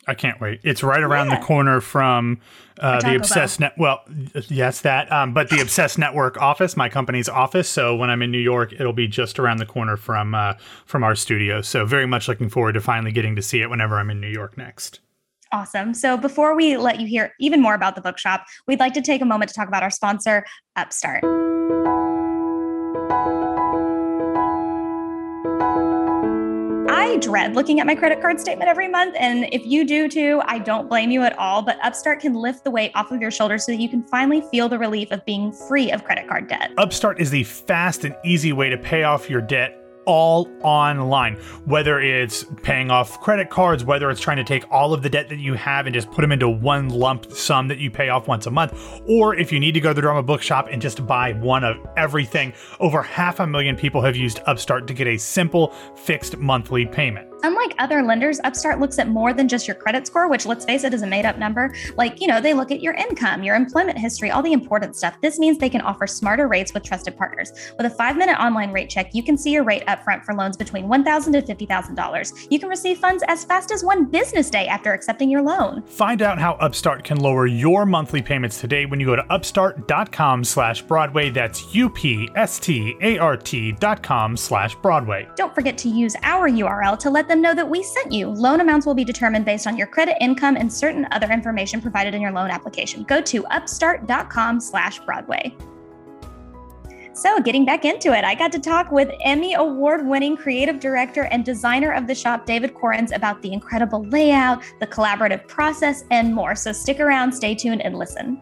I 0.06 0.14
can't 0.14 0.38
wait. 0.38 0.60
It's 0.62 0.82
right 0.82 1.02
around 1.02 1.30
yeah. 1.30 1.40
the 1.40 1.46
corner 1.46 1.80
from 1.80 2.40
uh, 2.78 3.00
the 3.00 3.16
Obsessed 3.16 3.58
Net. 3.58 3.72
Well, 3.78 4.02
yes, 4.48 4.82
that. 4.82 5.10
Um, 5.10 5.32
but 5.32 5.48
the 5.48 5.62
Obsessed 5.62 5.98
Network 5.98 6.36
office, 6.36 6.76
my 6.76 6.90
company's 6.90 7.28
office. 7.28 7.70
So 7.70 7.96
when 7.96 8.10
I'm 8.10 8.20
in 8.20 8.30
New 8.30 8.38
York, 8.38 8.74
it'll 8.74 8.92
be 8.92 9.08
just 9.08 9.38
around 9.38 9.58
the 9.58 9.66
corner 9.66 9.96
from 9.96 10.34
uh, 10.34 10.54
from 10.84 11.04
our 11.04 11.14
studio. 11.14 11.62
So 11.62 11.86
very 11.86 12.06
much 12.06 12.28
looking 12.28 12.50
forward 12.50 12.72
to 12.72 12.82
finally 12.82 13.12
getting 13.12 13.34
to 13.36 13.42
see 13.42 13.62
it 13.62 13.70
whenever 13.70 13.98
I'm 13.98 14.10
in 14.10 14.20
New 14.20 14.28
York 14.28 14.58
next. 14.58 15.00
Awesome. 15.54 15.94
So 15.94 16.16
before 16.16 16.56
we 16.56 16.76
let 16.76 16.98
you 16.98 17.06
hear 17.06 17.32
even 17.38 17.62
more 17.62 17.74
about 17.74 17.94
the 17.94 18.00
bookshop, 18.00 18.44
we'd 18.66 18.80
like 18.80 18.92
to 18.94 19.00
take 19.00 19.22
a 19.22 19.24
moment 19.24 19.50
to 19.50 19.54
talk 19.54 19.68
about 19.68 19.84
our 19.84 19.90
sponsor, 19.90 20.44
Upstart. 20.74 21.22
I 26.90 27.18
dread 27.20 27.54
looking 27.54 27.78
at 27.78 27.86
my 27.86 27.94
credit 27.94 28.20
card 28.20 28.40
statement 28.40 28.68
every 28.68 28.88
month. 28.88 29.14
And 29.16 29.46
if 29.52 29.64
you 29.64 29.86
do 29.86 30.08
too, 30.08 30.42
I 30.46 30.58
don't 30.58 30.88
blame 30.88 31.12
you 31.12 31.22
at 31.22 31.38
all. 31.38 31.62
But 31.62 31.78
Upstart 31.84 32.18
can 32.18 32.34
lift 32.34 32.64
the 32.64 32.72
weight 32.72 32.90
off 32.96 33.12
of 33.12 33.20
your 33.20 33.30
shoulders 33.30 33.64
so 33.64 33.70
that 33.70 33.80
you 33.80 33.88
can 33.88 34.02
finally 34.02 34.40
feel 34.50 34.68
the 34.68 34.80
relief 34.80 35.12
of 35.12 35.24
being 35.24 35.52
free 35.52 35.92
of 35.92 36.02
credit 36.02 36.26
card 36.26 36.48
debt. 36.48 36.72
Upstart 36.78 37.20
is 37.20 37.30
the 37.30 37.44
fast 37.44 38.04
and 38.04 38.16
easy 38.24 38.52
way 38.52 38.70
to 38.70 38.76
pay 38.76 39.04
off 39.04 39.30
your 39.30 39.40
debt 39.40 39.83
all 40.06 40.48
online. 40.62 41.36
Whether 41.64 42.00
it's 42.00 42.44
paying 42.62 42.90
off 42.90 43.20
credit 43.20 43.50
cards, 43.50 43.84
whether 43.84 44.10
it's 44.10 44.20
trying 44.20 44.36
to 44.38 44.44
take 44.44 44.64
all 44.70 44.92
of 44.92 45.02
the 45.02 45.10
debt 45.10 45.28
that 45.28 45.38
you 45.38 45.54
have 45.54 45.86
and 45.86 45.94
just 45.94 46.10
put 46.10 46.22
them 46.22 46.32
into 46.32 46.48
one 46.48 46.88
lump 46.88 47.30
sum 47.32 47.68
that 47.68 47.78
you 47.78 47.90
pay 47.90 48.08
off 48.08 48.28
once 48.28 48.46
a 48.46 48.50
month, 48.50 49.02
or 49.06 49.34
if 49.34 49.52
you 49.52 49.60
need 49.60 49.72
to 49.72 49.80
go 49.80 49.90
to 49.90 49.94
the 49.94 50.00
drama 50.00 50.22
bookshop 50.22 50.68
and 50.70 50.80
just 50.80 51.06
buy 51.06 51.32
one 51.32 51.64
of 51.64 51.76
everything, 51.96 52.52
over 52.80 53.02
half 53.02 53.40
a 53.40 53.46
million 53.46 53.76
people 53.76 54.00
have 54.00 54.16
used 54.16 54.40
Upstart 54.46 54.86
to 54.86 54.94
get 54.94 55.06
a 55.06 55.16
simple 55.16 55.72
fixed 55.96 56.36
monthly 56.38 56.86
payment. 56.86 57.33
Unlike 57.44 57.74
other 57.78 58.02
lenders, 58.02 58.40
Upstart 58.42 58.80
looks 58.80 58.98
at 58.98 59.06
more 59.06 59.34
than 59.34 59.48
just 59.48 59.68
your 59.68 59.74
credit 59.74 60.06
score, 60.06 60.30
which 60.30 60.46
let's 60.46 60.64
face 60.64 60.82
it 60.82 60.94
is 60.94 61.02
a 61.02 61.06
made 61.06 61.26
up 61.26 61.36
number. 61.36 61.74
Like, 61.94 62.18
you 62.18 62.26
know, 62.26 62.40
they 62.40 62.54
look 62.54 62.70
at 62.70 62.80
your 62.80 62.94
income, 62.94 63.42
your 63.42 63.54
employment 63.54 63.98
history, 63.98 64.30
all 64.30 64.42
the 64.42 64.54
important 64.54 64.96
stuff. 64.96 65.20
This 65.20 65.38
means 65.38 65.58
they 65.58 65.68
can 65.68 65.82
offer 65.82 66.06
smarter 66.06 66.48
rates 66.48 66.72
with 66.72 66.84
trusted 66.84 67.18
partners. 67.18 67.52
With 67.76 67.84
a 67.84 67.90
five 67.90 68.16
minute 68.16 68.40
online 68.40 68.72
rate 68.72 68.88
check, 68.88 69.14
you 69.14 69.22
can 69.22 69.36
see 69.36 69.50
your 69.50 69.62
rate 69.62 69.84
upfront 69.88 70.24
for 70.24 70.32
loans 70.32 70.56
between 70.56 70.86
$1,000 70.86 71.44
to 71.44 71.54
$50,000. 71.66 72.46
You 72.50 72.58
can 72.58 72.70
receive 72.70 72.96
funds 72.96 73.22
as 73.28 73.44
fast 73.44 73.70
as 73.72 73.84
one 73.84 74.06
business 74.06 74.48
day 74.48 74.66
after 74.66 74.94
accepting 74.94 75.28
your 75.28 75.42
loan. 75.42 75.82
Find 75.82 76.22
out 76.22 76.38
how 76.38 76.52
Upstart 76.54 77.04
can 77.04 77.20
lower 77.20 77.46
your 77.46 77.84
monthly 77.84 78.22
payments 78.22 78.58
today 78.58 78.86
when 78.86 79.00
you 79.00 79.06
go 79.06 79.16
to 79.16 79.26
upstart.com 79.30 80.44
slash 80.44 80.80
Broadway. 80.80 81.28
That's 81.28 81.74
U-P-S-T-A-R-T 81.74 83.72
dot 83.72 84.02
com 84.02 84.34
slash 84.34 84.74
Broadway. 84.76 85.28
Don't 85.36 85.54
forget 85.54 85.76
to 85.76 85.90
use 85.90 86.16
our 86.22 86.48
URL 86.48 86.98
to 87.00 87.10
let 87.10 87.28
them 87.28 87.33
them 87.34 87.42
know 87.42 87.54
that 87.54 87.68
we 87.68 87.82
sent 87.82 88.12
you. 88.12 88.28
Loan 88.28 88.60
amounts 88.60 88.86
will 88.86 88.94
be 88.94 89.04
determined 89.04 89.44
based 89.44 89.66
on 89.66 89.76
your 89.76 89.88
credit, 89.88 90.16
income, 90.20 90.56
and 90.56 90.72
certain 90.72 91.06
other 91.10 91.30
information 91.30 91.80
provided 91.80 92.14
in 92.14 92.22
your 92.22 92.30
loan 92.30 92.50
application. 92.50 93.02
Go 93.02 93.20
to 93.22 93.44
upstart.com 93.46 94.60
slash 94.60 95.00
Broadway. 95.00 95.54
So, 97.12 97.40
getting 97.40 97.64
back 97.64 97.84
into 97.84 98.12
it, 98.12 98.24
I 98.24 98.34
got 98.34 98.50
to 98.52 98.58
talk 98.58 98.90
with 98.90 99.08
Emmy 99.22 99.54
Award 99.54 100.04
winning 100.04 100.36
creative 100.36 100.80
director 100.80 101.24
and 101.26 101.44
designer 101.44 101.92
of 101.92 102.08
the 102.08 102.14
shop, 102.14 102.44
David 102.44 102.74
Korins, 102.74 103.14
about 103.14 103.40
the 103.40 103.52
incredible 103.52 104.04
layout, 104.06 104.62
the 104.80 104.86
collaborative 104.86 105.46
process, 105.46 106.04
and 106.10 106.34
more. 106.34 106.56
So, 106.56 106.72
stick 106.72 106.98
around, 106.98 107.32
stay 107.32 107.54
tuned, 107.54 107.82
and 107.82 107.96
listen. 107.96 108.40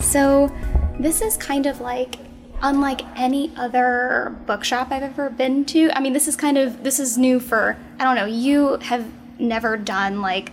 So, 0.00 0.52
this 1.02 1.20
is 1.20 1.36
kind 1.36 1.66
of 1.66 1.80
like 1.80 2.16
unlike 2.62 3.02
any 3.18 3.50
other 3.56 4.36
bookshop 4.46 4.92
I've 4.92 5.02
ever 5.02 5.28
been 5.28 5.64
to. 5.66 5.90
I 5.96 6.00
mean, 6.00 6.12
this 6.12 6.28
is 6.28 6.36
kind 6.36 6.56
of 6.56 6.84
this 6.84 7.00
is 7.00 7.18
new 7.18 7.40
for 7.40 7.76
I 7.98 8.04
don't 8.04 8.16
know. 8.16 8.26
You 8.26 8.76
have 8.76 9.10
never 9.38 9.76
done 9.76 10.20
like 10.20 10.52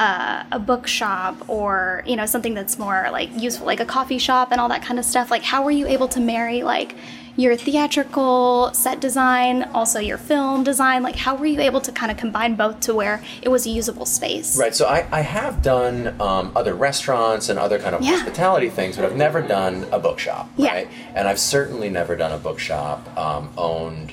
uh, 0.00 0.44
a 0.50 0.58
bookshop 0.58 1.36
or 1.46 2.02
you 2.06 2.16
know 2.16 2.24
something 2.24 2.54
that's 2.54 2.78
more 2.78 3.08
like 3.12 3.28
useful, 3.36 3.66
like 3.66 3.80
a 3.80 3.84
coffee 3.84 4.18
shop 4.18 4.50
and 4.50 4.60
all 4.60 4.68
that 4.70 4.82
kind 4.82 4.98
of 4.98 5.04
stuff. 5.04 5.30
Like, 5.30 5.42
how 5.42 5.62
were 5.62 5.70
you 5.70 5.86
able 5.86 6.08
to 6.08 6.20
marry 6.20 6.62
like 6.62 6.94
your 7.36 7.54
theatrical 7.54 8.72
set 8.72 8.98
design, 8.98 9.62
also 9.74 10.00
your 10.00 10.16
film 10.16 10.64
design? 10.64 11.02
Like, 11.02 11.16
how 11.16 11.36
were 11.36 11.44
you 11.44 11.60
able 11.60 11.82
to 11.82 11.92
kind 11.92 12.10
of 12.10 12.16
combine 12.16 12.56
both 12.56 12.80
to 12.80 12.94
where 12.94 13.22
it 13.42 13.50
was 13.50 13.66
a 13.66 13.70
usable 13.70 14.06
space? 14.06 14.58
Right. 14.58 14.74
So 14.74 14.86
I, 14.86 15.06
I 15.12 15.20
have 15.20 15.60
done 15.60 16.18
um, 16.18 16.50
other 16.56 16.74
restaurants 16.74 17.50
and 17.50 17.58
other 17.58 17.78
kind 17.78 17.94
of 17.94 18.00
yeah. 18.00 18.12
hospitality 18.12 18.70
things, 18.70 18.96
but 18.96 19.04
I've 19.04 19.16
never 19.16 19.42
done 19.42 19.86
a 19.92 19.98
bookshop. 19.98 20.50
Right. 20.56 20.88
And 21.14 21.28
I've 21.28 21.38
certainly 21.38 21.90
never 21.90 22.16
done 22.16 22.32
a 22.32 22.38
bookshop 22.38 23.16
um, 23.18 23.50
owned 23.58 24.12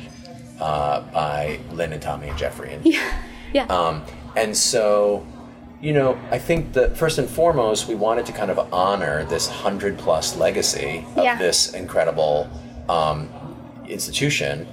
uh, 0.60 1.02
by 1.12 1.60
Lin 1.72 1.94
and 1.94 2.02
Tommy 2.02 2.28
and 2.28 2.38
Jeffrey. 2.38 2.74
And, 2.74 2.86
yeah. 2.86 3.24
Yeah. 3.54 3.66
Um, 3.68 4.04
and 4.36 4.56
so 4.56 5.26
you 5.82 5.94
know, 5.94 6.20
I 6.32 6.40
think 6.40 6.74
that 6.74 6.98
first 6.98 7.18
and 7.20 7.30
foremost, 7.30 7.88
we 7.88 7.96
wanted 7.96 8.26
to 8.28 8.32
kind 8.32 8.50
of 8.50 8.74
honor 8.74 9.26
this 9.26 9.48
hundred 9.48 9.98
plus 9.98 10.36
legacy 10.36 11.06
of 11.16 11.24
yeah. 11.24 11.38
this 11.38 11.74
incredible 11.74 12.50
um, 12.90 13.30
institution. 13.88 14.68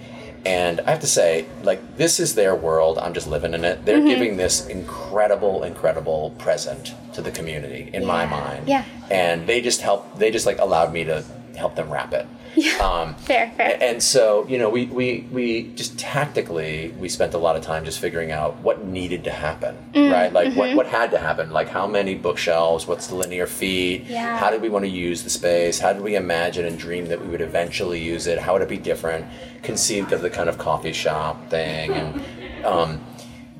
And 0.46 0.80
I 0.80 0.90
have 0.90 1.00
to 1.00 1.06
say, 1.06 1.46
like, 1.62 1.96
this 1.96 2.20
is 2.20 2.34
their 2.34 2.54
world. 2.54 2.98
I'm 2.98 3.14
just 3.14 3.26
living 3.26 3.54
in 3.54 3.64
it. 3.64 3.84
They're 3.84 3.98
mm-hmm. 3.98 4.08
giving 4.08 4.36
this 4.36 4.66
incredible, 4.66 5.62
incredible 5.62 6.34
present 6.38 6.94
to 7.14 7.22
the 7.22 7.30
community, 7.30 7.90
in 7.92 8.02
yeah. 8.02 8.08
my 8.08 8.26
mind. 8.26 8.68
Yeah. 8.68 8.84
And 9.10 9.46
they 9.46 9.62
just 9.62 9.80
help. 9.80 10.18
They 10.18 10.30
just 10.30 10.44
like 10.44 10.58
allowed 10.58 10.92
me 10.92 11.04
to 11.04 11.24
help 11.56 11.74
them 11.74 11.90
wrap 11.90 12.12
it. 12.12 12.26
Yeah. 12.56 12.76
Um, 12.78 13.14
fair, 13.16 13.50
fair. 13.56 13.76
And 13.80 14.00
so, 14.00 14.46
you 14.46 14.58
know, 14.58 14.70
we, 14.70 14.86
we, 14.86 15.26
we 15.32 15.72
just 15.74 15.98
tactically, 15.98 16.94
we 17.00 17.08
spent 17.08 17.34
a 17.34 17.38
lot 17.38 17.56
of 17.56 17.64
time 17.64 17.84
just 17.84 17.98
figuring 17.98 18.30
out 18.30 18.58
what 18.60 18.84
needed 18.84 19.24
to 19.24 19.32
happen, 19.32 19.76
mm, 19.92 20.12
right? 20.12 20.32
Like 20.32 20.50
mm-hmm. 20.50 20.58
what, 20.58 20.76
what 20.76 20.86
had 20.86 21.10
to 21.10 21.18
happen, 21.18 21.50
like 21.50 21.68
how 21.68 21.88
many 21.88 22.14
bookshelves, 22.14 22.86
what's 22.86 23.08
the 23.08 23.16
linear 23.16 23.48
feet, 23.48 24.04
yeah. 24.04 24.38
how 24.38 24.50
did 24.50 24.62
we 24.62 24.68
want 24.68 24.84
to 24.84 24.88
use 24.88 25.24
the 25.24 25.30
space, 25.30 25.80
how 25.80 25.92
did 25.92 26.02
we 26.02 26.14
imagine 26.14 26.64
and 26.64 26.78
dream 26.78 27.06
that 27.06 27.20
we 27.20 27.26
would 27.26 27.40
eventually 27.40 28.00
use 28.00 28.28
it, 28.28 28.38
how 28.38 28.52
would 28.52 28.62
it 28.62 28.68
be 28.68 28.78
different, 28.78 29.26
conceived 29.64 30.12
of 30.12 30.22
the 30.22 30.30
kind 30.30 30.48
of 30.48 30.56
coffee 30.56 30.92
shop 30.92 31.50
thing. 31.50 31.90
And, 31.90 32.24
um, 32.64 33.04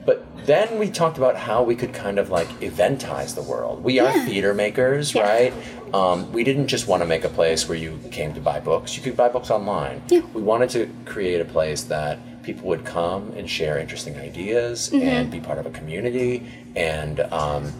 but 0.06 0.26
then 0.46 0.78
we 0.78 0.90
talked 0.90 1.16
about 1.16 1.36
how 1.36 1.62
we 1.62 1.74
could 1.74 1.94
kind 1.94 2.18
of 2.18 2.30
like 2.30 2.48
eventize 2.60 3.34
the 3.34 3.42
world. 3.42 3.82
We 3.82 3.98
are 3.98 4.12
theater 4.24 4.54
makers, 4.54 5.14
yeah. 5.14 5.22
right? 5.22 5.54
Um, 5.94 6.32
we 6.32 6.42
didn't 6.42 6.66
just 6.66 6.88
want 6.88 7.02
to 7.02 7.06
make 7.06 7.22
a 7.22 7.28
place 7.28 7.68
where 7.68 7.78
you 7.78 8.00
came 8.10 8.34
to 8.34 8.40
buy 8.40 8.58
books. 8.58 8.96
You 8.96 9.02
could 9.02 9.16
buy 9.16 9.28
books 9.28 9.48
online. 9.48 10.02
Yeah. 10.08 10.22
We 10.34 10.42
wanted 10.42 10.70
to 10.70 10.90
create 11.04 11.40
a 11.40 11.44
place 11.44 11.84
that 11.84 12.18
people 12.42 12.66
would 12.66 12.84
come 12.84 13.30
and 13.36 13.48
share 13.48 13.78
interesting 13.78 14.16
ideas 14.18 14.90
mm-hmm. 14.90 15.06
and 15.06 15.30
be 15.30 15.38
part 15.38 15.58
of 15.58 15.66
a 15.66 15.70
community 15.70 16.46
and 16.74 17.20
um, 17.20 17.72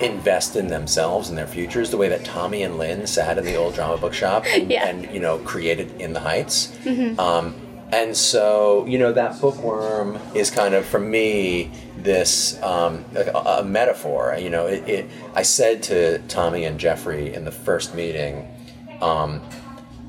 invest 0.00 0.56
in 0.56 0.66
themselves 0.66 1.28
and 1.28 1.38
their 1.38 1.46
futures 1.46 1.92
the 1.92 1.96
way 1.96 2.08
that 2.08 2.24
Tommy 2.24 2.64
and 2.64 2.76
Lin 2.76 3.06
sat 3.06 3.38
in 3.38 3.44
the 3.44 3.54
old 3.54 3.74
drama 3.74 3.98
bookshop 3.98 4.44
and, 4.48 4.68
yeah. 4.70 4.88
and 4.88 5.08
you 5.14 5.20
know 5.20 5.38
created 5.38 6.00
in 6.00 6.12
the 6.12 6.20
Heights. 6.20 6.76
Mm-hmm. 6.82 7.20
Um, 7.20 7.54
and 7.92 8.16
so 8.16 8.84
you 8.86 8.98
know 8.98 9.12
that 9.12 9.40
bookworm 9.40 10.18
is 10.34 10.50
kind 10.50 10.74
of 10.74 10.84
for 10.84 10.98
me 10.98 11.70
this 11.98 12.60
um, 12.62 13.04
a, 13.14 13.60
a, 13.60 13.64
metaphor. 13.64 14.36
You 14.38 14.50
know 14.50 14.66
it, 14.66 14.88
it, 14.88 15.10
i 15.34 15.42
said 15.42 15.82
to 15.84 16.18
tommy 16.28 16.64
and 16.64 16.78
jeffrey 16.78 17.32
in 17.32 17.44
the 17.44 17.52
first 17.52 17.94
meeting 17.94 18.48
um, 19.00 19.40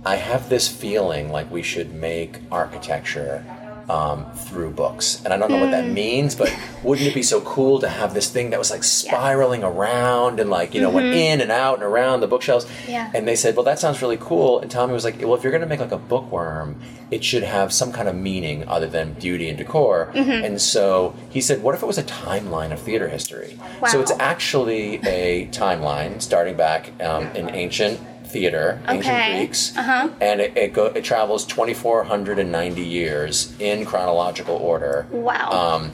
i 0.05 0.15
have 0.15 0.49
this 0.49 0.67
feeling 0.67 1.29
like 1.31 1.49
we 1.51 1.61
should 1.61 1.93
make 1.93 2.39
architecture 2.51 3.43
um, 3.89 4.25
through 4.33 4.71
books. 4.71 5.21
And 5.23 5.33
I 5.33 5.37
don't 5.37 5.49
know 5.49 5.59
what 5.59 5.71
that 5.71 5.85
Mm. 5.85 5.93
means, 5.93 6.35
but 6.35 6.53
wouldn't 6.83 7.07
it 7.07 7.13
be 7.13 7.23
so 7.23 7.39
cool 7.41 7.79
to 7.79 7.87
have 7.87 8.13
this 8.13 8.29
thing 8.29 8.49
that 8.49 8.59
was 8.59 8.69
like 8.69 8.83
spiraling 8.83 9.63
around 9.63 10.39
and 10.39 10.49
like, 10.49 10.73
you 10.75 10.81
know, 10.81 10.89
went 10.89 11.13
in 11.15 11.39
and 11.41 11.51
out 11.51 11.75
and 11.75 11.83
around 11.83 12.19
the 12.19 12.27
bookshelves? 12.27 12.65
Mm-hmm. 12.65 12.91
Yeah. 12.91 13.11
And 13.13 13.27
they 13.27 13.35
said, 13.35 13.55
well, 13.55 13.63
that 13.63 13.79
sounds 13.79 14.01
really 14.01 14.17
cool. 14.19 14.59
And 14.59 14.69
Tommy 14.69 14.93
was 14.93 15.05
like, 15.05 15.21
well, 15.21 15.35
if 15.35 15.43
you're 15.43 15.51
going 15.51 15.61
to 15.61 15.67
make 15.67 15.79
like 15.79 15.91
a 15.93 15.97
bookworm, 15.97 16.75
it 17.11 17.23
should 17.23 17.43
have 17.43 17.71
some 17.71 17.93
kind 17.93 18.09
of 18.09 18.15
meaning 18.15 18.67
other 18.67 18.87
than 18.87 19.13
beauty 19.13 19.47
and 19.47 19.57
decor. 19.57 20.11
Mm-hmm. 20.13 20.43
And 20.45 20.61
so 20.61 21.15
he 21.29 21.39
said, 21.39 21.63
what 21.63 21.73
if 21.73 21.81
it 21.81 21.85
was 21.85 21.97
a 21.97 22.03
timeline 22.03 22.73
of 22.73 22.79
theater 22.81 23.07
history? 23.07 23.57
So 23.89 24.01
it's 24.01 24.11
actually 24.19 24.95
a 25.07 25.47
timeline 25.47 26.21
starting 26.21 26.57
back 26.57 26.91
um, 27.01 27.27
in 27.27 27.49
ancient 27.55 28.01
theater, 28.27 28.79
ancient 28.87 29.15
Okay. 29.15 29.37
Greeks, 29.37 29.75
Uh-huh. 29.77 30.09
and 30.21 30.41
it 30.41 30.55
it, 30.57 30.73
go, 30.73 30.85
it 30.87 31.03
travels 31.03 31.45
2,490 31.45 32.81
years 32.81 33.53
in 33.59 33.85
chronological 33.85 34.55
order. 34.55 35.07
Wow. 35.11 35.51
Um, 35.51 35.91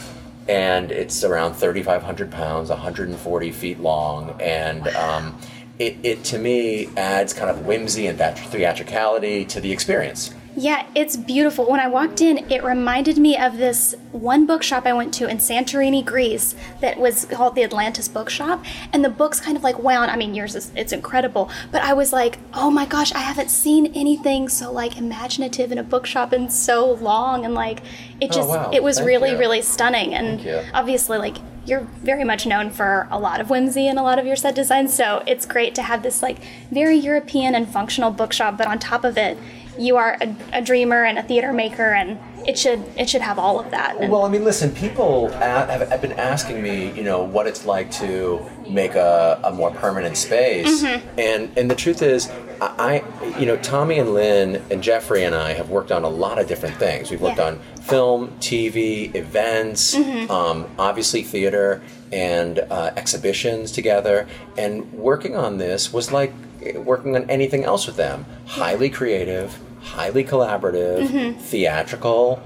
and 0.48 0.92
it's 0.92 1.24
around 1.24 1.54
3,500 1.54 2.30
pounds, 2.32 2.70
140 2.70 3.52
feet 3.52 3.80
long, 3.80 4.36
and 4.42 4.88
um, 4.90 5.38
it, 5.80 5.96
it 6.04 6.24
to 6.26 6.38
me 6.38 6.90
adds 6.98 7.34
kind 7.34 7.50
of 7.50 7.66
whimsy 7.66 8.08
and 8.08 8.18
that 8.20 8.38
theatricality 8.38 9.46
to 9.46 9.62
the 9.62 9.72
experience. 9.72 10.34
Yeah, 10.56 10.86
it's 10.94 11.18
beautiful. 11.18 11.66
When 11.70 11.80
I 11.80 11.88
walked 11.88 12.22
in, 12.22 12.50
it 12.52 12.64
reminded 12.64 13.18
me 13.18 13.36
of 13.36 13.58
this 13.58 13.96
one 14.12 14.46
bookshop 14.46 14.86
I 14.86 14.94
went 14.94 15.12
to 15.16 15.28
in 15.28 15.38
Santorini, 15.38 16.06
Greece, 16.06 16.54
that 16.80 17.00
was 17.00 17.26
called 17.26 17.56
the 17.56 17.64
Atlantis 17.64 18.08
Bookshop. 18.08 18.64
And 18.92 19.04
the 19.04 19.10
books 19.10 19.40
kind 19.40 19.58
of 19.58 19.64
like 19.64 19.80
wound. 19.80 20.12
I 20.12 20.16
mean, 20.16 20.36
yours 20.36 20.54
is 20.56 20.72
it's 20.76 20.94
incredible, 20.94 21.50
but 21.72 21.82
I 21.82 21.94
was 21.94 22.14
like, 22.14 22.38
oh 22.54 22.70
my 22.70 22.86
gosh, 22.86 23.12
I 23.14 23.20
haven't 23.20 23.50
seen 23.50 23.88
anything 23.96 24.48
so 24.48 24.72
like 24.72 24.96
imaginative 24.98 25.72
in 25.72 25.80
a 25.80 25.84
bookshop 25.84 26.34
in 26.34 26.50
so 26.50 26.92
long, 26.94 27.46
and 27.46 27.56
like 27.56 27.80
it 28.22 28.30
Oh, 28.32 28.36
just 28.36 28.50
wow. 28.50 28.70
it 28.72 28.84
was 28.84 28.98
Thank 28.98 29.08
really 29.08 29.32
you. 29.32 29.38
really 29.40 29.62
stunning. 29.64 30.14
And 30.14 30.70
obviously, 30.74 31.18
like 31.18 31.38
you're 31.66 31.88
very 32.04 32.24
much 32.26 32.46
known 32.46 32.70
for 32.70 33.08
a 33.10 33.18
lot 33.18 33.40
of 33.42 33.50
whimsy 33.50 33.88
in 33.88 33.98
a 33.98 34.04
lot 34.04 34.20
of 34.20 34.26
your 34.28 34.36
set 34.36 34.54
designs, 34.54 34.94
so 34.94 35.24
it's 35.26 35.46
great 35.48 35.74
to 35.76 35.82
have 35.82 36.04
this 36.04 36.22
like 36.22 36.38
very 36.72 36.96
European 36.96 37.56
and 37.56 37.68
functional 37.68 38.12
bookshop, 38.12 38.56
but 38.58 38.68
on 38.68 38.78
top 38.78 39.04
of 39.04 39.18
it, 39.18 39.38
you 39.78 39.98
are 39.98 40.18
a, 40.22 40.36
a 40.54 40.62
dreamer 40.62 41.04
and 41.04 41.18
a 41.18 41.24
theater 41.24 41.52
maker, 41.54 41.94
and 41.94 42.18
it 42.48 42.58
should 42.58 42.84
it 42.98 43.10
should 43.10 43.22
have 43.22 43.40
all 43.40 43.60
of 43.60 43.72
that. 43.72 43.96
And- 44.00 44.12
Well, 44.12 44.24
I 44.26 44.30
mean, 44.30 44.44
listen, 44.44 44.72
people 44.72 45.30
have, 45.30 45.70
have 45.90 46.02
been 46.02 46.14
asking 46.14 46.62
me, 46.62 46.92
you 46.92 47.04
know, 47.04 47.24
what 47.24 47.48
it's 47.48 47.66
like 47.66 47.90
to 47.92 48.46
make 48.70 48.96
a, 48.96 49.40
a 49.44 49.52
more 49.52 49.72
permanent 49.72 50.18
space, 50.18 50.84
and 51.18 51.52
and 51.58 51.70
the 51.72 51.76
truth 51.76 52.02
is, 52.02 52.32
I, 52.62 53.04
you 53.40 53.46
know, 53.46 53.58
Tommy 53.58 54.00
and 54.00 54.14
Lin 54.14 54.62
and 54.72 54.82
Jeffrey 54.82 55.24
and 55.24 55.36
I 55.36 55.54
have 55.54 55.70
worked 55.70 55.92
on 55.92 56.04
a 56.04 56.10
lot 56.10 56.40
of 56.40 56.48
different 56.48 56.76
things. 56.78 57.12
We've 57.12 57.20
worked 57.22 57.38
Yeah. 57.38 57.48
on 57.48 57.60
film, 57.82 58.30
TV, 58.40 59.14
events, 59.16 59.96
um, 60.30 60.68
obviously 60.80 61.24
theater, 61.24 61.82
and 62.14 62.60
uh, 62.60 62.92
exhibitions 62.96 63.72
together. 63.72 64.28
And 64.56 64.94
working 64.94 65.36
on 65.36 65.58
this 65.58 65.92
was 65.92 66.12
like 66.12 66.32
working 66.76 67.16
on 67.16 67.30
anything 67.30 67.64
else 67.64 67.88
with 67.88 67.98
them. 67.98 68.26
Highly 68.46 68.90
creative, 68.90 69.58
highly 69.82 70.24
collaborative, 70.24 71.40
theatrical, 71.42 72.42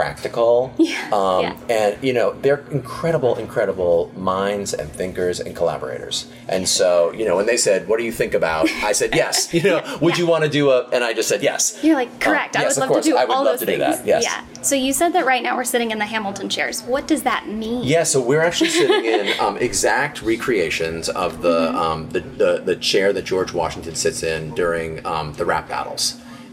practical. 0.00 0.72
Yeah, 0.90 1.10
Um, 1.12 1.42
yeah. 1.42 1.56
And, 1.78 2.02
you 2.02 2.12
know, 2.12 2.32
they're 2.42 2.64
incredible, 2.70 3.36
incredible 3.36 4.10
minds 4.16 4.72
and 4.74 4.90
thinkers 4.90 5.38
and 5.40 5.54
collaborators. 5.54 6.26
And 6.48 6.66
so, 6.68 7.12
you 7.12 7.24
know, 7.26 7.36
when 7.36 7.46
they 7.46 7.56
said, 7.58 7.86
What 7.88 7.98
do 7.98 8.04
you 8.04 8.12
think 8.12 8.34
about? 8.34 8.68
I 8.82 8.92
said, 8.92 9.10
Yes. 9.14 9.52
You 9.60 9.62
know, 9.64 9.98
would 10.00 10.16
you 10.18 10.26
want 10.26 10.42
to 10.44 10.50
do 10.50 10.70
a, 10.70 10.88
and 10.94 11.04
I 11.04 11.12
just 11.12 11.28
said, 11.28 11.42
Yes. 11.42 11.62
You're 11.84 11.96
like, 12.02 12.12
correct. 12.20 12.56
I 12.56 12.62
yes, 12.62 12.76
would 12.76 12.84
of 12.84 12.88
love 12.88 12.88
course. 12.94 13.04
to 13.04 13.10
do 13.10 13.16
I 13.16 13.24
would 13.26 13.34
all 13.36 13.44
love 13.44 13.58
those 13.60 13.66
to 13.68 13.72
do 13.74 13.78
that, 13.78 14.06
yes. 14.06 14.22
Yeah. 14.24 14.62
So 14.62 14.74
you 14.74 14.92
said 14.92 15.10
that 15.16 15.24
right 15.26 15.42
now 15.42 15.54
we're 15.56 15.64
sitting 15.74 15.90
in 15.90 15.98
the 15.98 16.06
Hamilton 16.14 16.48
chairs. 16.48 16.82
What 16.82 17.06
does 17.06 17.22
that 17.30 17.42
mean? 17.48 17.82
Yeah, 17.84 18.04
so 18.04 18.20
we're 18.20 18.42
actually 18.48 18.70
sitting 18.70 19.04
in 19.04 19.38
um, 19.44 19.56
exact 19.58 20.22
recreations 20.22 21.08
of 21.10 21.42
the, 21.42 21.50
Mm-hmm. 21.60 21.76
um, 21.86 22.08
the, 22.10 22.20
the 22.20 22.52
the 22.70 22.76
chair 22.76 23.12
that 23.12 23.24
George 23.32 23.52
Washington 23.52 23.94
sits 23.94 24.22
in 24.22 24.40
during 24.54 25.04
um, 25.04 25.26
the 25.34 25.44
rap 25.44 25.68
battles. 25.68 26.04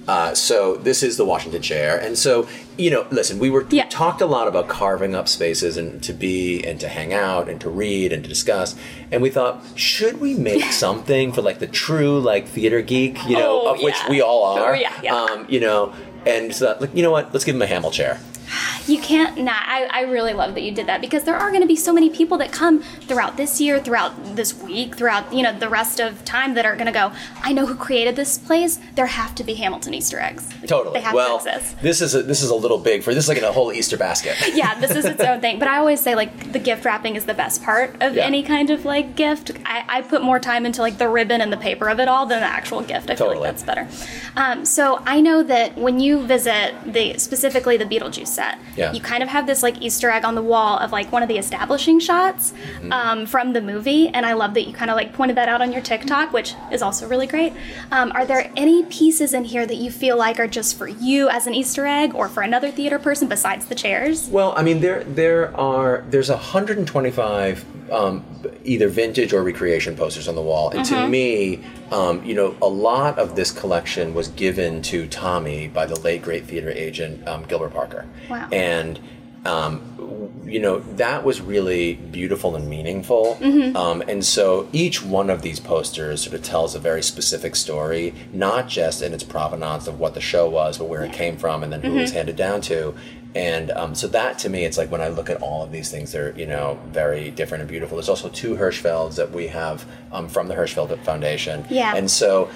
Uh, 0.08 0.34
so 0.34 0.76
this 0.78 1.04
is 1.04 1.18
the 1.18 1.26
Washington 1.26 1.62
chair, 1.62 1.98
and 1.98 2.18
so 2.18 2.48
you 2.78 2.90
know, 2.92 3.06
listen, 3.12 3.40
we 3.40 3.50
were 3.50 3.64
we 3.64 3.82
talked 3.84 4.22
a 4.22 4.26
lot 4.26 4.48
about 4.48 4.68
carving 4.68 5.16
up 5.16 5.28
spaces 5.28 5.78
and 5.78 6.02
to 6.04 6.14
be 6.14 6.64
and 6.64 6.80
to 6.80 6.88
hang 6.88 7.14
out 7.14 7.50
and 7.50 7.60
to 7.62 7.70
read 7.70 8.14
and 8.14 8.24
to 8.24 8.30
discuss, 8.30 8.76
and 9.12 9.22
we 9.22 9.30
thought, 9.30 9.62
should 9.76 10.22
we 10.22 10.34
make 10.34 10.64
something 10.72 11.32
for 11.34 11.42
like 11.42 11.60
the 11.60 11.68
true 11.68 12.20
like 12.20 12.48
theater 12.48 12.82
geek, 12.82 13.24
you 13.26 13.36
know, 13.36 13.64
Oh, 13.66 13.74
of 13.74 13.82
which 13.82 13.98
we 14.10 14.22
all 14.22 14.44
are, 14.44 14.72
Oh, 14.72 14.74
yeah, 14.74 14.94
yeah. 15.02 15.16
Um, 15.16 15.46
you 15.50 15.60
know, 15.60 15.94
and 16.26 16.54
so, 16.54 16.78
like, 16.80 16.96
you 16.96 17.02
know 17.04 17.12
what, 17.12 17.34
let's 17.34 17.46
give 17.46 17.56
him 17.56 17.62
a 17.62 17.68
Hamel 17.68 17.92
chair. 17.92 18.20
You 18.88 19.00
can't 19.02 19.38
not. 19.38 19.64
I, 19.68 19.86
I 19.86 20.02
really 20.02 20.34
love 20.34 20.54
that 20.56 20.62
you 20.62 20.72
did 20.72 20.88
that 20.88 21.02
because 21.02 21.24
there 21.24 21.36
are 21.36 21.50
going 21.50 21.62
to 21.62 21.68
be 21.68 21.76
so 21.76 21.92
many 21.94 22.10
people 22.10 22.38
that 22.38 22.52
come 22.52 22.82
throughout 22.82 23.38
this 23.38 23.60
year, 23.60 23.80
throughout 23.80 24.36
this 24.36 24.54
week, 24.62 24.96
throughout 24.96 25.34
you 25.34 25.44
know 25.44 25.58
the 25.58 25.70
rest 25.70 26.00
of 26.00 26.24
time 26.26 26.54
that 26.56 26.66
are 26.66 26.76
going 26.76 26.88
to 26.88 26.92
go. 26.92 27.12
I 27.42 27.54
know 27.54 27.66
who 27.66 27.76
created 27.76 28.16
this 28.16 28.38
place. 28.38 28.80
There 28.96 29.06
have 29.06 29.36
to 29.36 29.44
be 29.44 29.56
Hamilton 29.56 29.94
Easter 29.94 30.20
eggs. 30.20 30.48
Totally. 30.68 30.94
They 30.94 31.02
have 31.02 31.14
well, 31.14 31.40
to 31.40 31.50
exist. 31.50 31.82
this 31.82 32.02
is 32.02 32.16
a, 32.16 32.24
this 32.24 32.42
is 32.42 32.50
a 32.50 32.56
little 32.56 32.78
big 32.78 33.04
for 33.04 33.14
this 33.14 33.26
is 33.26 33.30
like 33.30 33.38
in 33.38 33.44
a 33.44 33.52
whole 33.52 33.72
Easter 33.74 33.98
basket. 33.98 34.36
yeah, 34.54 34.80
this 34.80 34.92
is 34.92 35.06
its 35.06 35.22
own 35.22 35.42
thing. 35.42 35.60
But 35.60 35.68
I 35.68 35.78
always 35.78 36.00
say 36.00 36.16
like 36.16 36.52
the 36.54 36.60
gift 36.60 36.86
wrapping 36.86 37.16
is 37.16 37.26
the 37.26 37.34
best 37.34 37.64
part 37.64 37.96
of 38.02 38.16
Yeah. 38.16 38.26
any 38.26 38.44
kind 38.44 38.70
of 38.70 38.86
like 38.86 39.16
gift. 39.16 39.52
I, 39.66 39.84
I 39.88 40.02
put 40.02 40.22
more 40.22 40.40
time 40.40 40.66
into 40.66 40.82
like 40.82 40.98
the 40.98 41.10
ribbon 41.10 41.42
and 41.42 41.52
the 41.52 41.58
paper 41.58 41.90
of 41.90 42.00
it 42.00 42.08
all 42.08 42.26
than 42.26 42.40
the 42.40 42.46
actual 42.46 42.82
gift. 42.82 43.10
I 43.10 43.16
feel 43.16 43.28
Totally. 43.28 43.48
like 43.48 43.52
that's 43.58 43.64
better. 43.64 43.88
Um, 44.36 44.66
so 44.66 45.02
I 45.06 45.20
know 45.22 45.44
that 45.44 45.78
when 45.78 46.00
you 46.00 46.26
visit 46.26 46.74
the 46.86 47.18
specifically 47.18 47.78
the 47.78 47.86
Beetlejuice 47.86 48.28
set, 48.28 48.58
Yeah. 48.78 48.94
you 48.94 49.02
kind 49.02 49.24
of 49.24 49.30
have 49.30 49.48
this 49.48 49.64
like 49.64 49.82
Easter 49.82 50.10
egg 50.12 50.24
on 50.24 50.36
the 50.36 50.42
wall 50.42 50.78
of 50.78 50.92
like 50.92 51.12
one 51.12 51.24
of 51.24 51.28
the 51.30 51.38
establishing 51.38 52.00
shots 52.00 52.54
Mm-hmm. 52.78 52.92
um, 52.92 53.26
from 53.26 53.54
the 53.54 53.62
movie, 53.62 54.08
and 54.10 54.26
I 54.26 54.34
love 54.34 54.54
that 54.54 54.68
you 54.68 54.74
kind 54.74 54.92
of 54.92 54.96
like 54.96 55.14
pointed 55.14 55.36
that 55.38 55.50
out 55.50 55.62
on 55.62 55.72
your 55.72 55.82
TikTok, 55.82 56.32
which 56.32 56.54
is 56.72 56.82
also 56.82 57.08
really 57.08 57.26
great. 57.28 57.54
Um, 57.92 58.12
are 58.14 58.26
there 58.26 58.52
any 58.56 58.84
pieces 58.86 59.34
in 59.34 59.44
here 59.46 59.66
that 59.66 59.76
you 59.76 59.90
feel 59.92 60.16
like 60.18 60.40
are 60.40 60.48
just 60.48 60.78
for 60.78 60.88
you 60.88 61.28
as 61.30 61.48
an 61.48 61.54
Easter 61.56 61.86
egg, 61.88 62.14
or 62.14 62.30
for 62.30 62.44
another 62.44 62.70
theater 62.72 63.00
person 63.00 63.28
besides 63.28 63.66
the 63.66 63.76
chairs? 63.76 64.30
Well, 64.30 64.54
I 64.56 64.62
mean, 64.64 64.80
there 64.82 65.04
there 65.06 65.56
are 65.58 66.04
there's 66.10 66.30
125 66.30 67.92
um, 67.92 68.24
either 68.64 68.88
vintage 68.90 69.34
or 69.34 69.44
recreation 69.44 69.96
posters 69.96 70.28
on 70.28 70.36
the 70.36 70.42
wall, 70.42 70.70
and 70.72 70.80
Mm-hmm. 70.86 70.96
to 70.96 71.08
me, 71.10 71.64
um, 71.92 72.24
you 72.26 72.34
know, 72.36 72.56
a 72.62 72.68
lot 72.68 73.18
of 73.20 73.36
this 73.36 73.52
collection 73.52 74.14
was 74.14 74.28
given 74.30 74.82
to 74.84 75.08
Tommy 75.08 75.68
by 75.68 75.86
the 75.86 76.00
late 76.00 76.22
great 76.22 76.46
theater 76.46 76.72
agent 76.72 77.28
um, 77.28 77.44
Gilbert 77.46 77.74
Parker, 77.74 78.06
Wow. 78.30 78.48
and. 78.52 79.00
Um, 79.46 80.34
you 80.46 80.60
know 80.60 80.80
that 80.98 81.24
was 81.24 81.40
really 81.40 81.94
beautiful 81.94 82.58
and 82.58 82.68
meaningful, 82.70 83.38
Mm-hmm. 83.40 83.78
um, 83.78 84.02
and 84.02 84.26
so 84.26 84.68
each 84.74 85.02
one 85.02 85.30
of 85.30 85.42
these 85.42 85.60
posters 85.62 86.22
sort 86.24 86.34
of 86.36 86.44
tells 86.44 86.76
a 86.76 86.80
very 86.80 87.02
specific 87.02 87.56
story, 87.56 88.14
not 88.34 88.68
just 88.68 89.02
in 89.02 89.14
its 89.14 89.24
provenance 89.24 89.88
of 89.88 90.00
what 90.00 90.16
the 90.16 90.20
show 90.22 90.50
was, 90.50 90.78
but 90.80 90.86
where 90.90 91.04
it 91.04 91.14
came 91.14 91.38
from, 91.38 91.64
and 91.64 91.72
then 91.72 91.82
who 91.82 91.96
it 91.98 92.02
was 92.02 92.12
handed 92.12 92.36
down 92.36 92.60
to. 92.62 92.94
And 93.38 93.70
um, 93.70 93.94
so 93.94 94.08
that 94.08 94.40
to 94.40 94.50
me, 94.50 94.66
it's 94.66 94.80
like 94.80 94.90
when 94.90 95.00
I 95.00 95.10
look 95.10 95.30
at 95.30 95.44
all 95.44 95.64
of 95.64 95.72
these 95.72 95.92
things, 95.92 96.12
they're 96.12 96.36
you 96.36 96.48
know 96.48 96.80
very 96.88 97.30
different 97.30 97.62
and 97.62 97.70
beautiful. 97.70 97.96
There's 97.98 98.10
also 98.10 98.30
two 98.30 98.56
Hirschfelds 98.56 99.16
that 99.18 99.32
we 99.32 99.46
have 99.48 99.86
um, 100.12 100.28
from 100.28 100.48
the 100.48 100.56
Hirschfeld 100.56 100.98
Foundation. 101.04 101.64
Yeah. 101.70 101.96
And 101.96 102.10
so, 102.10 102.50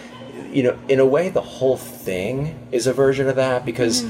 you 0.50 0.64
know, 0.64 0.80
in 0.90 1.00
a 1.00 1.06
way, 1.06 1.30
the 1.30 1.42
whole 1.42 1.78
thing 1.78 2.58
is 2.72 2.88
a 2.88 2.94
version 2.94 3.30
of 3.30 3.36
that 3.36 3.64
because 3.64 4.04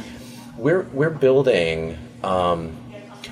we're 0.58 0.84
we're 0.94 1.10
building. 1.10 1.98
Um, 2.24 2.78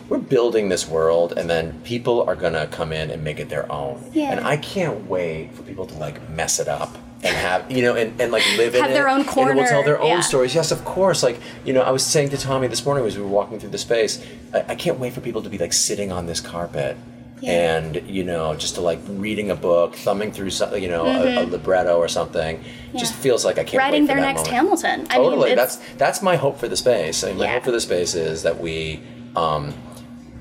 we're 0.10 0.18
building 0.18 0.70
this 0.70 0.88
world, 0.88 1.34
and 1.38 1.50
then 1.50 1.80
people 1.84 2.24
are 2.24 2.36
gonna 2.36 2.68
come 2.68 2.92
in 2.92 3.12
and 3.12 3.24
make 3.24 3.40
it 3.40 3.50
their 3.50 3.72
own. 3.72 4.04
Yeah. 4.14 4.32
And 4.32 4.46
I 4.46 4.58
can't 4.58 5.08
wait 5.08 5.54
for 5.54 5.64
people 5.64 5.86
to 5.86 5.96
like 5.98 6.30
mess 6.30 6.60
it 6.60 6.68
up 6.68 6.98
and 7.24 7.36
have 7.36 7.70
you 7.70 7.82
know 7.82 7.96
and, 7.96 8.20
and 8.20 8.32
like 8.32 8.44
live 8.58 8.76
in 8.76 8.82
Have 8.82 8.92
it. 8.92 8.94
their 8.94 9.10
own 9.10 9.22
And 9.22 9.56
we'll 9.58 9.68
tell 9.68 9.84
their 9.84 10.00
own 10.00 10.10
yeah. 10.10 10.20
stories. 10.22 10.56
Yes, 10.56 10.72
of 10.72 10.84
course. 10.86 11.22
Like 11.24 11.40
you 11.66 11.74
know, 11.74 11.82
I 11.82 11.92
was 11.92 12.06
saying 12.06 12.30
to 12.30 12.38
Tommy 12.38 12.68
this 12.68 12.86
morning 12.86 13.06
as 13.06 13.18
we 13.18 13.24
were 13.24 13.30
walking 13.30 13.60
through 13.60 13.70
the 13.70 13.78
space, 13.78 14.26
I, 14.54 14.66
I 14.70 14.76
can't 14.76 15.00
wait 15.00 15.14
for 15.14 15.22
people 15.22 15.42
to 15.42 15.50
be 15.50 15.58
like 15.58 15.74
sitting 15.74 16.12
on 16.12 16.26
this 16.26 16.40
carpet. 16.40 16.98
Yeah. 17.42 17.78
And 17.78 18.10
you 18.10 18.24
know, 18.26 18.54
just 18.56 18.76
to 18.76 18.82
like 18.82 19.00
reading 19.08 19.50
a 19.52 19.56
book, 19.56 19.96
thumbing 19.96 20.32
through 20.34 20.50
something, 20.50 20.82
you 20.82 20.90
know, 20.90 21.06
a, 21.06 21.44
a 21.44 21.46
libretto 21.46 21.98
or 21.98 22.08
something, 22.10 22.62
yeah. 22.94 23.00
just 23.00 23.14
Mm-hmm. 23.14 23.22
Feels 23.22 23.46
like 23.46 23.58
I 23.58 23.64
can't 23.64 23.80
Writing 23.82 24.04
wait 24.04 24.10
for 24.10 24.16
their 24.16 24.26
next 24.26 24.40
moment. 24.40 24.56
Hamilton. 24.56 25.08
I 25.10 25.16
Totally. 25.18 25.50
mean, 25.50 25.56
that's 25.56 25.78
that's 25.98 26.22
my 26.22 26.36
hope 26.36 26.58
for 26.58 26.68
the 26.68 26.78
space. 26.78 27.24
I 27.24 27.30
mean, 27.30 27.38
my 27.40 27.48
hope 27.48 27.64
for 27.64 27.72
the 27.72 27.80
space 27.82 28.14
is 28.16 28.44
that 28.44 28.60
we, 28.60 29.02
um, 29.36 29.74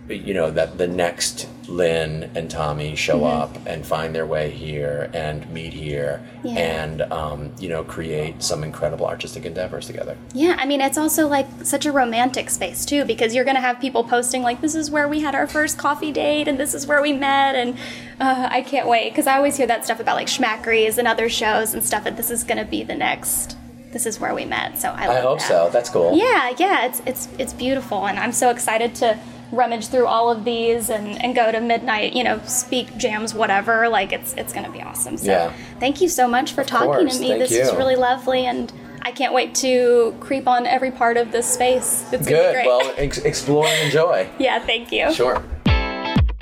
you 0.09 0.35
know, 0.35 0.51
that 0.51 0.79
the 0.79 0.87
next 0.89 1.49
Lin 1.69 2.31
and 2.35 2.51
Tommy 2.51 2.97
show 2.97 3.19
Mm-hmm. 3.19 3.43
up 3.43 3.59
and 3.67 3.85
find 3.85 4.15
their 4.15 4.25
way 4.27 4.51
here 4.51 5.11
and 5.13 5.49
meet 5.51 5.73
here 5.75 6.23
Yeah. 6.43 6.59
and 6.59 7.03
um, 7.13 7.53
you 7.59 7.69
know 7.69 7.85
create 7.85 8.43
some 8.43 8.65
incredible 8.65 9.07
artistic 9.07 9.45
endeavors 9.45 9.87
together. 9.87 10.17
Yeah, 10.33 10.57
I 10.59 10.65
mean, 10.67 10.81
it's 10.81 10.97
also 10.97 11.27
like 11.29 11.47
such 11.65 11.85
a 11.85 11.93
romantic 11.93 12.49
space 12.49 12.87
too, 12.87 13.05
because 13.05 13.35
you're 13.35 13.45
gonna 13.45 13.61
have 13.61 13.81
people 13.81 14.03
posting 14.05 14.43
like, 14.43 14.61
"This 14.63 14.75
is 14.75 14.91
where 14.91 15.09
we 15.09 15.21
had 15.21 15.35
our 15.35 15.47
first 15.47 15.77
coffee 15.79 16.11
date, 16.13 16.49
and 16.49 16.59
this 16.59 16.73
is 16.75 16.87
where 16.87 17.03
we 17.03 17.13
met," 17.13 17.55
and 17.55 17.77
uh, 18.21 18.49
I 18.51 18.63
can't 18.63 18.89
wait 18.89 19.11
because 19.11 19.27
I 19.27 19.37
always 19.37 19.57
hear 19.59 19.67
that 19.67 19.85
stuff 19.85 20.01
about 20.01 20.17
like 20.17 20.29
Schmackary's 20.29 20.97
and 20.97 21.07
other 21.07 21.29
shows 21.29 21.75
and 21.75 21.85
stuff. 21.85 22.05
That 22.05 22.17
this 22.17 22.31
is 22.31 22.45
gonna 22.45 22.65
be 22.65 22.83
the 22.83 22.95
next 22.97 23.57
this 23.93 24.05
is 24.07 24.21
where 24.21 24.35
we 24.35 24.45
met. 24.45 24.79
So 24.79 24.91
I, 24.91 25.09
I 25.19 25.21
hope 25.21 25.39
that. 25.41 25.49
so. 25.49 25.71
That's 25.73 25.91
cool. 25.91 26.17
Yeah, 26.17 26.55
yeah, 26.59 26.87
it's 26.87 27.03
it's 27.05 27.29
it's 27.39 27.53
beautiful, 27.53 28.07
and 28.07 28.19
I'm 28.19 28.33
so 28.33 28.51
excited 28.51 28.95
to 28.97 29.19
rummage 29.53 29.89
through 29.89 30.07
all 30.07 30.31
of 30.31 30.45
these 30.45 30.91
and, 30.91 31.23
and 31.23 31.35
go 31.35 31.51
to 31.51 31.61
midnight, 31.61 32.13
you 32.13 32.25
know, 32.25 32.41
speak 32.47 32.97
jams, 32.97 33.35
whatever. 33.35 33.89
Like 33.89 34.13
it's 34.13 34.35
it's 34.35 34.53
gonna 34.53 34.71
be 34.71 34.83
awesome. 34.83 35.17
So 35.17 35.31
yeah. 35.31 35.53
thank 35.81 36.01
you 36.01 36.09
so 36.09 36.29
much 36.29 36.53
for 36.53 36.63
of 36.63 36.67
talking 36.67 36.89
course. 36.89 37.17
to 37.17 37.23
me. 37.23 37.29
Thank 37.29 37.41
this 37.41 37.53
you. 37.53 37.61
is 37.61 37.73
really 37.75 37.97
lovely 37.97 38.47
and 38.47 38.73
I 39.03 39.13
can't 39.13 39.33
wait 39.33 39.55
to 39.57 40.15
creep 40.21 40.47
on 40.47 40.67
every 40.67 40.91
part 40.91 41.17
of 41.17 41.33
this 41.33 41.47
space. 41.47 42.05
It's 42.13 42.29
Good. 42.29 42.53
great. 42.53 42.67
Well, 42.67 42.93
ex- 42.97 43.19
explore 43.19 43.67
and 43.67 43.87
enjoy. 43.87 44.29
yeah, 44.39 44.59
thank 44.59 44.93
you. 44.93 45.13
Sure. 45.15 45.43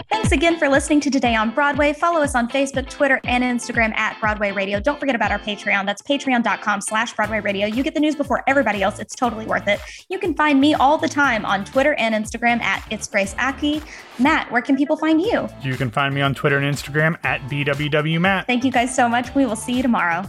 Thanks 0.09 0.31
again 0.31 0.57
for 0.57 0.69
listening 0.69 1.01
to 1.01 1.11
Today 1.11 1.35
on 1.35 1.51
Broadway. 1.51 1.93
Follow 1.93 2.21
us 2.23 2.35
on 2.37 2.49
Facebook, 2.49 2.89
Twitter, 2.89 3.21
and 3.25 3.43
Instagram 3.43 3.93
at 3.97 4.19
Broadway 4.21 4.53
Radio. 4.53 4.79
Don't 4.79 5.01
forget 5.01 5.17
about 5.17 5.33
our 5.33 5.39
Patreon. 5.39 5.85
That's 5.85 6.01
patreon.com 6.01 6.81
slash 6.81 7.13
Broadway 7.15 7.41
Radio. 7.41 7.67
You 7.67 7.83
get 7.83 7.95
the 7.95 8.01
news 8.01 8.15
before 8.15 8.45
everybody 8.47 8.83
else. 8.83 9.01
It's 9.01 9.17
totally 9.17 9.47
worth 9.47 9.67
it. 9.67 9.81
You 10.09 10.19
can 10.19 10.35
find 10.35 10.61
me 10.61 10.75
all 10.75 10.97
the 10.97 11.09
time 11.09 11.45
on 11.45 11.65
Twitter 11.65 11.95
and 11.95 12.15
Instagram 12.15 12.61
at 12.61 12.87
It's 12.91 13.09
Grace 13.09 13.35
Aki. 13.39 13.83
Matt, 14.19 14.51
where 14.53 14.63
can 14.63 14.77
people 14.77 14.97
find 14.97 15.21
you? 15.21 15.49
You 15.63 15.75
can 15.75 15.91
find 15.91 16.15
me 16.15 16.21
on 16.21 16.35
Twitter 16.35 16.59
and 16.59 16.75
Instagram 16.75 17.19
at 17.25 17.41
BWW 17.43 18.21
Matt. 18.21 18.47
Thank 18.47 18.65
you 18.65 18.71
guys 18.71 18.95
so 18.95 19.09
much. 19.09 19.35
We 19.35 19.45
will 19.45 19.57
see 19.57 19.75
you 19.75 19.83
tomorrow. 19.83 20.25